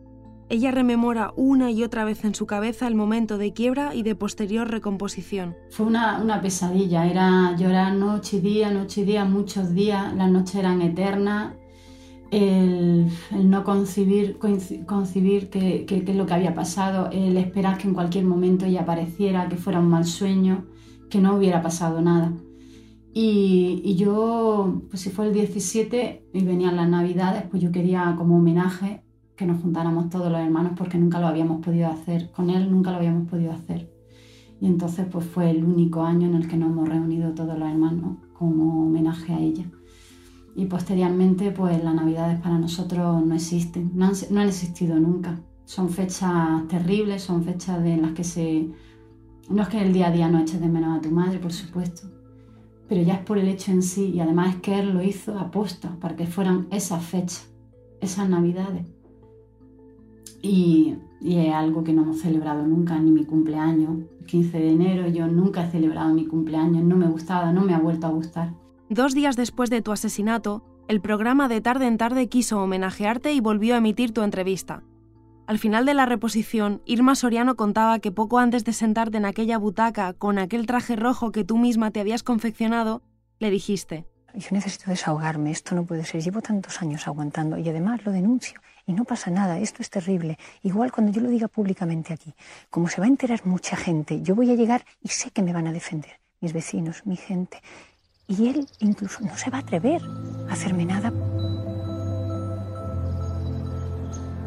Ella 0.49 0.73
rememora 0.73 1.33
una 1.37 1.71
y 1.71 1.85
otra 1.85 2.05
vez 2.05 2.25
en 2.25 2.35
su 2.35 2.47
cabeza 2.47 2.89
el 2.89 2.97
momento 2.97 3.39
de 3.39 3.53
quiebra 3.53 3.95
y 3.95 4.03
de 4.03 4.17
posterior 4.17 4.69
recomposición. 4.69 5.55
Fue 5.71 5.87
una, 5.87 6.41
pesadilla, 6.43 7.07
era 7.07 7.55
llorar 7.57 7.95
noche 7.95 8.39
y 8.39 8.41
día, 8.41 8.73
noche 8.73 9.03
y 9.03 9.05
día, 9.05 9.25
muchos 9.25 9.73
días, 9.73 10.13
las 10.17 10.33
noches 10.33 10.57
eran 10.57 10.83
eternas, 10.83 11.55
el, 12.31 13.09
no 13.33 13.65
concebir, 13.65 14.39
concebir 14.87 15.51
qué 15.51 15.87
es 15.89 16.17
lo 16.17 16.27
que 16.27 16.35
había 16.35 16.55
pasado, 16.55 17.09
el 17.11 17.37
esperar 17.37 17.79
que 17.79 17.89
en 17.89 17.95
cualquier 17.95 18.25
momento 18.25 18.67
ella 18.67 18.83
apareciera, 18.83 19.49
que 19.49 19.57
fuera 19.57 19.81
un 19.81 19.89
mal 19.89 20.05
sueño, 20.05 20.67
que 21.11 21.21
no 21.21 21.37
hubiera 21.37 21.63
pasado 21.63 22.01
nada. 22.01 22.33
Y, 23.15 23.97
yo, 23.97 24.83
pues 24.91 25.03
si 25.03 25.11
fue 25.11 25.27
el 25.27 25.33
17 25.33 26.29
y 26.33 26.45
venían 26.45 26.77
las 26.77 26.89
navidades, 26.89 27.45
pues 27.51 27.63
yo 27.63 27.73
quería 27.73 28.15
como 28.17 28.37
homenaje 28.37 29.03
que 29.35 29.47
nos 29.47 29.61
juntáramos 29.61 30.11
todos 30.11 30.31
los 30.31 30.41
hermanos 30.41 30.73
porque 30.77 30.99
nunca 30.99 31.19
lo 31.21 31.27
habíamos 31.27 31.65
podido 31.65 31.89
hacer. 31.89 32.31
Con 32.31 32.51
él 32.51 32.71
nunca 32.71 32.91
lo 32.93 32.99
habíamos 32.99 33.29
podido 33.29 33.53
hacer. 33.53 33.91
Y 34.61 34.67
entonces 34.67 35.07
pues 35.11 35.25
fue 35.25 35.51
el 35.51 35.65
único 35.65 36.03
año 36.03 36.29
en 36.29 36.35
el 36.35 36.49
que 36.49 36.57
nos 36.57 36.71
hemos 36.71 36.89
reunido 36.89 37.33
todos 37.33 37.59
los 37.59 37.69
hermanos 37.69 38.19
como 38.35 38.85
homenaje 38.87 39.33
a 39.33 39.41
ella. 39.41 39.65
Y 40.59 40.67
posteriormente 40.67 41.53
pues 41.53 41.85
las 41.85 41.95
navidades 41.95 42.41
para 42.41 42.59
nosotros 42.59 43.25
no 43.25 43.33
existen, 43.33 43.93
no 43.95 44.07
han, 44.07 44.13
no 44.31 44.41
han 44.41 44.49
existido 44.49 44.99
nunca. 44.99 45.39
Son 45.65 45.89
fechas 45.89 46.67
terribles, 46.67 47.23
son 47.23 47.45
fechas 47.45 47.79
en 47.87 48.03
las 48.03 48.11
que 48.11 48.25
se... 48.25 48.69
No 49.49 49.63
es 49.63 49.69
que 49.69 49.81
el 49.81 49.93
día 49.93 50.09
a 50.09 50.11
día 50.11 50.29
no 50.29 50.41
eches 50.41 50.61
de 50.61 50.67
menos 50.67 50.99
a 50.99 51.01
tu 51.01 51.13
madre, 51.13 51.39
por 51.39 51.53
supuesto, 51.53 52.09
pero 52.89 53.01
ya 53.03 53.15
es 53.15 53.21
por 53.21 53.39
el 53.39 53.47
hecho 53.47 53.71
en 53.71 53.85
sí 53.85 54.07
y 54.07 54.19
además 54.19 54.57
es 54.57 54.61
que 54.61 54.81
él 54.81 54.95
lo 54.95 55.01
hizo 55.01 55.39
aposta 55.39 55.95
para 56.01 56.17
que 56.17 56.27
fueran 56.27 56.67
esas 56.73 57.05
fechas, 57.05 57.49
esas 58.01 58.29
navidades. 58.29 58.85
Y, 60.43 60.97
y, 61.21 61.37
es 61.37 61.55
algo 61.55 61.85
que 61.85 61.93
no 61.93 62.03
hemos 62.03 62.19
celebrado 62.19 62.67
nunca, 62.67 62.99
ni 62.99 63.13
mi 63.13 63.25
cumpleaños. 63.25 64.07
15 64.27 64.59
de 64.59 64.71
enero 64.71 65.07
yo 65.07 65.29
nunca 65.29 65.69
he 65.69 65.71
celebrado 65.71 66.13
mi 66.13 66.27
cumpleaños, 66.27 66.83
no 66.83 66.97
me 66.97 67.07
gustaba, 67.07 67.53
no 67.53 67.61
me 67.61 67.75
ha 67.75 67.79
vuelto 67.79 68.09
a 68.09 68.11
gustar. 68.11 68.55
Dos 68.91 69.15
días 69.15 69.37
después 69.37 69.69
de 69.69 69.83
tu 69.83 69.93
asesinato, 69.93 70.65
el 70.89 71.03
programa 71.03 71.47
de 71.49 71.61
tarde 71.61 71.87
en 71.87 71.99
tarde 71.99 72.31
quiso 72.31 72.63
homenajearte 72.63 73.35
y 73.35 73.41
volvió 73.41 73.75
a 73.75 73.79
emitir 73.79 74.15
tu 74.15 74.23
entrevista. 74.23 74.83
Al 75.47 75.59
final 75.59 75.85
de 75.85 75.93
la 75.93 76.07
reposición, 76.07 76.81
Irma 76.87 77.15
Soriano 77.15 77.55
contaba 77.55 77.99
que 77.99 78.13
poco 78.13 78.39
antes 78.39 78.65
de 78.65 78.73
sentarte 78.73 79.19
en 79.19 79.27
aquella 79.27 79.59
butaca 79.59 80.15
con 80.15 80.39
aquel 80.39 80.65
traje 80.65 80.97
rojo 80.97 81.33
que 81.33 81.45
tú 81.45 81.59
misma 81.59 81.91
te 81.91 82.01
habías 82.01 82.23
confeccionado, 82.23 83.03
le 83.41 83.51
dijiste, 83.51 84.07
yo 84.33 84.49
necesito 84.53 84.91
desahogarme, 84.91 85.51
esto 85.51 85.75
no 85.75 85.85
puede 85.85 86.07
ser, 86.07 86.23
llevo 86.23 86.41
tantos 86.41 86.81
años 86.81 87.07
aguantando 87.07 87.59
y 87.59 87.69
además 87.69 88.07
lo 88.07 88.13
denuncio 88.13 88.59
y 88.87 88.95
no 88.95 89.05
pasa 89.05 89.31
nada, 89.31 89.59
esto 89.59 89.83
es 89.83 89.91
terrible. 89.91 90.39
Igual 90.63 90.93
cuando 90.93 91.13
yo 91.13 91.21
lo 91.21 91.29
diga 91.29 91.49
públicamente 91.49 92.15
aquí, 92.15 92.35
como 92.71 92.89
se 92.89 93.03
va 93.03 93.05
a 93.05 93.09
enterar 93.09 93.45
mucha 93.45 93.77
gente, 93.77 94.23
yo 94.23 94.35
voy 94.35 94.51
a 94.51 94.55
llegar 94.55 94.87
y 95.03 95.09
sé 95.09 95.31
que 95.31 95.43
me 95.43 95.53
van 95.53 95.67
a 95.67 95.73
defender, 95.73 96.21
mis 96.41 96.55
vecinos, 96.55 97.05
mi 97.05 97.17
gente. 97.17 97.61
Y 98.29 98.49
él 98.49 98.67
incluso 98.79 99.21
no 99.23 99.37
se 99.39 99.49
va 99.49 99.59
a 99.59 99.61
atrever 99.63 100.03
a 100.49 100.53
hacerme 100.53 100.85
nada. 100.85 101.13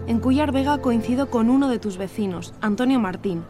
En 0.05 0.19
Cuyar 0.19 0.51
Vega 0.51 0.77
coincido 0.77 1.31
con 1.31 1.49
uno 1.49 1.67
de 1.67 1.79
tus 1.79 1.97
vecinos, 1.97 2.53
Antonio 2.61 2.99
Martín. 2.99 3.43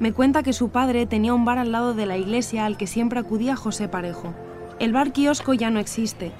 Me 0.00 0.12
cuenta 0.12 0.42
que 0.42 0.52
su 0.52 0.68
padre 0.68 1.06
tenía 1.06 1.32
un 1.32 1.46
bar 1.46 1.56
al 1.56 1.72
lado 1.72 1.94
de 1.94 2.04
la 2.04 2.18
iglesia 2.18 2.66
al 2.66 2.76
que 2.76 2.86
siempre 2.86 3.20
acudía 3.20 3.56
José 3.56 3.88
Parejo. 3.88 4.34
El 4.78 4.92
bar 4.92 5.12
kiosco 5.12 5.54
ya 5.54 5.70
no 5.70 5.78
existe, 5.80 6.32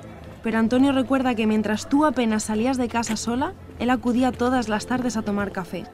pero 0.42 0.58
Antonio 0.58 0.92
recuerda 0.92 1.34
que 1.34 1.46
mientras 1.46 1.88
tú 1.88 2.04
apenas 2.04 2.42
salías 2.42 2.76
de 2.76 2.88
casa 2.88 3.16
sola, 3.16 3.54
él 3.78 3.88
acudía 3.88 4.32
todas 4.32 4.68
las 4.68 4.86
tardes 4.86 5.16
a 5.16 5.22
tomar 5.22 5.50
café. 5.50 5.84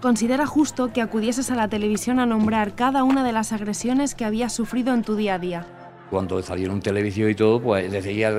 Considera 0.00 0.46
justo 0.46 0.92
que 0.92 1.02
acudieses 1.02 1.50
a 1.50 1.56
la 1.56 1.66
televisión 1.66 2.20
a 2.20 2.26
nombrar 2.26 2.76
cada 2.76 3.02
una 3.02 3.24
de 3.24 3.32
las 3.32 3.52
agresiones 3.52 4.14
que 4.14 4.24
habías 4.24 4.52
sufrido 4.52 4.94
en 4.94 5.02
tu 5.02 5.16
día 5.16 5.34
a 5.34 5.38
día. 5.40 5.66
Cuando 6.10 6.42
salieron 6.42 6.80
televisión 6.80 7.30
y 7.30 7.34
todo, 7.34 7.60
pues 7.60 7.90
decía 7.92 8.32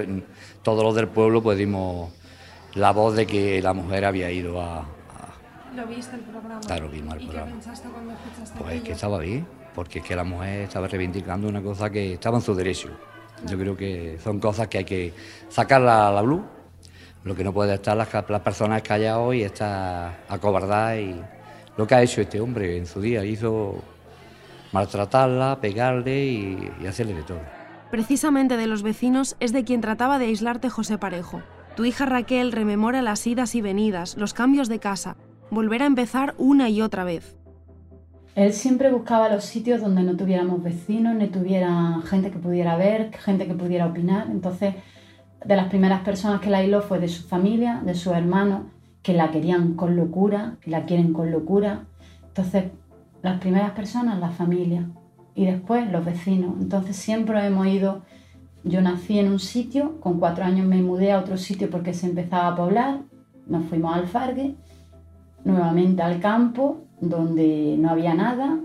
todos 0.64 0.84
los 0.84 0.96
del 0.96 1.08
pueblo, 1.08 1.42
pues 1.44 1.58
dimos 1.58 2.12
la 2.74 2.92
voz 2.92 3.16
de 3.16 3.28
que 3.28 3.62
la 3.62 3.74
mujer 3.74 4.06
había 4.06 4.32
ido 4.32 4.60
a... 4.62 4.80
a... 4.80 4.86
¿Lo 5.76 5.86
viste 5.86 6.16
el 6.16 6.22
programa? 6.22 6.60
Claro, 6.62 6.90
vimos 6.90 7.16
el 7.16 7.22
¿Y 7.22 7.26
programa. 7.26 7.48
qué 7.48 7.54
pensaste 7.54 7.90
cuando 7.90 8.14
escuchaste 8.14 8.60
Pues 8.60 8.76
es 8.76 8.82
que 8.82 8.92
estaba 8.94 9.20
bien, 9.20 9.48
porque 9.76 10.00
es 10.00 10.06
que 10.06 10.16
la 10.16 10.24
mujer 10.24 10.62
estaba 10.62 10.88
reivindicando 10.88 11.48
una 11.48 11.62
cosa 11.62 11.90
que 11.90 12.14
estaba 12.14 12.38
en 12.38 12.44
su 12.44 12.56
derecho. 12.56 12.90
Yo 13.48 13.58
creo 13.58 13.78
que 13.78 14.18
son 14.24 14.40
cosas 14.40 14.68
que 14.68 14.80
hay 14.80 14.86
que 14.86 15.14
sacarla 15.48 16.10
a 16.10 16.12
la 16.12 16.22
luz. 16.22 16.42
Lo 17.24 17.36
que 17.36 17.44
no 17.44 17.54
puede 17.54 17.74
estar 17.76 17.96
las, 17.96 18.10
las 18.14 18.42
personas 18.42 18.82
calladas 18.82 19.36
y 19.36 19.44
estar 19.44 20.24
acobardadas 20.28 20.98
y 21.00 21.22
lo 21.78 21.86
que 21.86 21.96
ha 21.96 22.02
hecho 22.02 22.22
este 22.22 22.40
hombre 22.42 22.78
en 22.78 22.86
su 22.86 23.00
día 23.00 23.24
hizo 23.24 23.76
maltratarla, 24.72 25.60
pegarle 25.62 26.26
y, 26.26 26.72
y 26.82 26.88
hacerle 26.88 27.14
de 27.16 27.24
todo. 27.24 27.59
Precisamente 27.91 28.56
de 28.56 28.67
los 28.67 28.84
vecinos 28.84 29.36
es 29.39 29.52
de 29.52 29.63
quien 29.63 29.82
trataba 29.82 30.19
de 30.19 30.25
aislarte 30.25 30.69
José 30.69 30.99
Parejo. 30.99 31.41
Tu 31.75 31.86
hija 31.86 32.06
Raquel 32.06 32.52
rememora 32.52 33.02
las 33.02 33.25
idas 33.25 33.56
y 33.56 33.62
venidas, 33.62 34.15
los 34.15 34.36
cambios 34.36 34.69
de 34.69 34.80
casa, 34.80 35.17
volver 35.49 35.82
a 35.82 35.88
empezar 35.88 36.36
una 36.38 36.69
y 36.69 36.82
otra 36.82 37.04
vez. 37.04 37.36
Él 38.36 38.54
siempre 38.54 38.91
buscaba 38.91 39.28
los 39.30 39.43
sitios 39.43 39.82
donde 39.82 40.04
no 40.04 40.15
tuviéramos 40.15 40.62
vecinos, 40.62 41.15
ni 41.15 41.28
tuviera 41.28 41.99
gente 42.06 42.30
que 42.30 42.38
pudiera 42.38 42.78
ver, 42.78 43.12
gente 43.17 43.47
que 43.47 43.56
pudiera 43.56 43.88
opinar. 43.88 44.28
Entonces, 44.30 44.75
de 45.43 45.56
las 45.56 45.67
primeras 45.67 46.02
personas 46.02 46.41
que 46.41 46.52
la 46.52 46.60
aisló 46.60 46.82
fue 46.82 46.99
de 46.99 47.08
su 47.08 47.28
familia, 47.28 47.82
de 47.84 47.95
sus 47.95 48.13
hermanos, 48.13 48.67
que 49.02 49.13
la 49.13 49.32
querían 49.32 49.73
con 49.73 49.95
locura, 49.95 50.58
que 50.62 50.69
la 50.69 50.86
quieren 50.86 51.12
con 51.12 51.32
locura. 51.32 51.86
Entonces, 52.28 52.65
las 53.23 53.39
primeras 53.39 53.71
personas, 53.71 54.19
la 54.19 54.30
familia, 54.30 54.88
y 55.39 55.45
después 55.45 55.89
los 55.89 56.04
vecinos. 56.04 56.56
Entonces, 56.60 56.97
siempre 56.97 57.45
hemos 57.45 57.65
ido. 57.65 58.02
Yo 58.65 58.82
nací 58.82 59.19
en 59.19 59.32
un 59.32 59.39
sitio, 59.39 59.97
con 60.02 60.19
cuatro 60.19 60.43
años 60.43 60.67
me 60.67 60.82
mudé 60.82 61.13
a 61.13 61.19
otro 61.19 61.38
sitio 61.38 61.69
porque 61.69 61.93
se 61.93 62.08
empezaba 62.08 62.49
a 62.49 62.56
poblar, 62.58 62.99
nos 63.47 63.65
fuimos 63.67 63.95
al 63.95 64.06
Fargue, 64.06 64.56
nuevamente 65.45 66.02
al 66.02 66.19
campo, 66.19 66.82
donde 66.99 67.78
no 67.80 67.89
había 67.89 68.13
nada, 68.15 68.60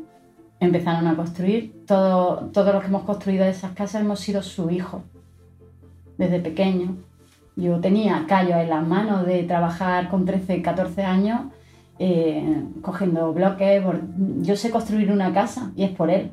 empezaron 0.58 1.06
a 1.06 1.14
construir. 1.14 1.84
Todo, 1.87 2.50
todos 2.52 2.74
los 2.74 2.82
que 2.82 2.88
hemos 2.88 3.04
construido 3.04 3.44
esas 3.44 3.70
casas 3.70 4.02
hemos 4.02 4.18
sido 4.18 4.42
su 4.42 4.68
hijo, 4.68 5.04
desde 6.18 6.40
pequeño. 6.40 6.96
Yo 7.54 7.78
tenía 7.78 8.24
callos 8.26 8.56
en 8.56 8.70
las 8.70 8.84
manos 8.84 9.26
de 9.26 9.44
trabajar 9.44 10.10
con 10.10 10.24
13, 10.24 10.60
14 10.60 11.04
años, 11.04 11.42
eh, 12.00 12.64
cogiendo 12.82 13.32
bloques. 13.32 13.80
Yo 14.42 14.56
sé 14.56 14.72
construir 14.72 15.12
una 15.12 15.32
casa 15.32 15.70
y 15.76 15.84
es 15.84 15.92
por 15.92 16.10
él. 16.10 16.32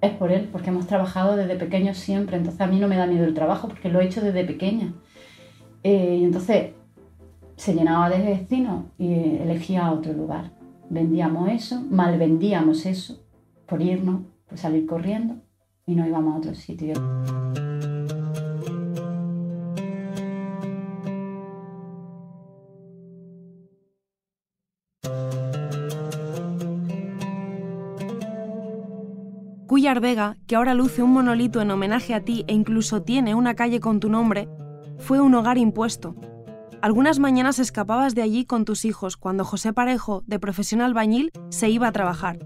Es 0.00 0.12
por 0.12 0.32
él, 0.32 0.48
porque 0.50 0.70
hemos 0.70 0.86
trabajado 0.86 1.36
desde 1.36 1.56
pequeños 1.56 1.98
siempre. 1.98 2.36
Entonces 2.36 2.60
a 2.60 2.66
mí 2.66 2.80
no 2.80 2.88
me 2.88 2.96
da 2.96 3.06
miedo 3.06 3.24
el 3.24 3.34
trabajo 3.34 3.68
porque 3.68 3.90
lo 3.90 4.00
he 4.00 4.06
hecho 4.06 4.20
desde 4.20 4.44
pequeña. 4.44 4.94
Eh, 5.82 6.18
y 6.20 6.24
entonces 6.24 6.72
se 7.56 7.74
llenaba 7.74 8.08
de 8.08 8.22
vecinos 8.22 8.86
y 8.98 9.12
elegía 9.12 9.92
otro 9.92 10.12
lugar. 10.12 10.52
Vendíamos 10.88 11.50
eso, 11.50 11.82
mal 11.90 12.18
vendíamos 12.18 12.86
eso, 12.86 13.22
por 13.66 13.82
irnos, 13.82 14.22
por 14.48 14.58
salir 14.58 14.86
corriendo 14.86 15.36
y 15.86 15.94
nos 15.94 16.08
íbamos 16.08 16.34
a 16.34 16.38
otro 16.38 16.54
sitio. 16.54 16.94
Vega, 30.00 30.36
que 30.46 30.56
ahora 30.56 30.74
luce 30.74 31.02
un 31.02 31.12
monolito 31.12 31.60
en 31.60 31.70
homenaje 31.70 32.14
a 32.14 32.20
ti 32.20 32.44
e 32.46 32.52
incluso 32.52 33.02
tiene 33.02 33.34
una 33.34 33.54
calle 33.54 33.80
con 33.80 33.98
tu 33.98 34.08
nombre, 34.10 34.48
fue 34.98 35.20
un 35.20 35.34
hogar 35.34 35.58
impuesto. 35.58 36.14
Algunas 36.82 37.18
mañanas 37.18 37.58
escapabas 37.58 38.14
de 38.14 38.22
allí 38.22 38.44
con 38.44 38.64
tus 38.64 38.84
hijos 38.84 39.16
cuando 39.16 39.44
José 39.44 39.72
Parejo, 39.72 40.22
de 40.26 40.38
profesión 40.38 40.80
albañil, 40.80 41.30
se 41.48 41.70
iba 41.70 41.88
a 41.88 41.92
trabajar. 41.92 42.38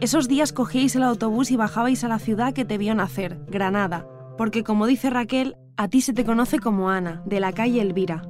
Esos 0.00 0.28
días 0.28 0.52
cogíais 0.52 0.96
el 0.96 1.02
autobús 1.02 1.50
y 1.50 1.56
bajabais 1.56 2.04
a 2.04 2.08
la 2.08 2.18
ciudad 2.18 2.52
que 2.52 2.64
te 2.64 2.78
vio 2.78 2.94
nacer, 2.94 3.40
Granada, 3.48 4.06
porque 4.38 4.64
como 4.64 4.86
dice 4.86 5.10
Raquel, 5.10 5.56
a 5.76 5.88
ti 5.88 6.00
se 6.00 6.12
te 6.12 6.24
conoce 6.24 6.58
como 6.58 6.90
Ana, 6.90 7.22
de 7.26 7.40
la 7.40 7.52
calle 7.52 7.80
Elvira. 7.80 8.22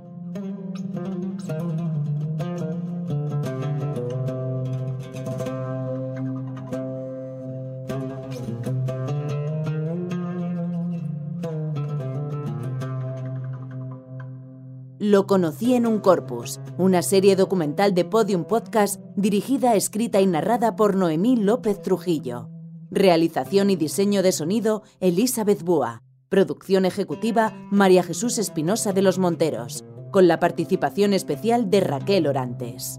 Lo 15.14 15.28
conocí 15.28 15.74
en 15.74 15.86
un 15.86 16.00
corpus, 16.00 16.58
una 16.76 17.00
serie 17.00 17.36
documental 17.36 17.94
de 17.94 18.04
Podium 18.04 18.42
Podcast 18.42 19.00
dirigida, 19.14 19.76
escrita 19.76 20.20
y 20.20 20.26
narrada 20.26 20.74
por 20.74 20.96
Noemí 20.96 21.36
López 21.36 21.80
Trujillo. 21.80 22.48
Realización 22.90 23.70
y 23.70 23.76
diseño 23.76 24.24
de 24.24 24.32
sonido 24.32 24.82
Elizabeth 24.98 25.62
Búa. 25.62 26.02
Producción 26.28 26.84
ejecutiva 26.84 27.52
María 27.70 28.02
Jesús 28.02 28.38
Espinosa 28.38 28.92
de 28.92 29.02
los 29.02 29.20
Monteros, 29.20 29.84
con 30.10 30.26
la 30.26 30.40
participación 30.40 31.12
especial 31.12 31.70
de 31.70 31.78
Raquel 31.78 32.26
Orantes. 32.26 32.98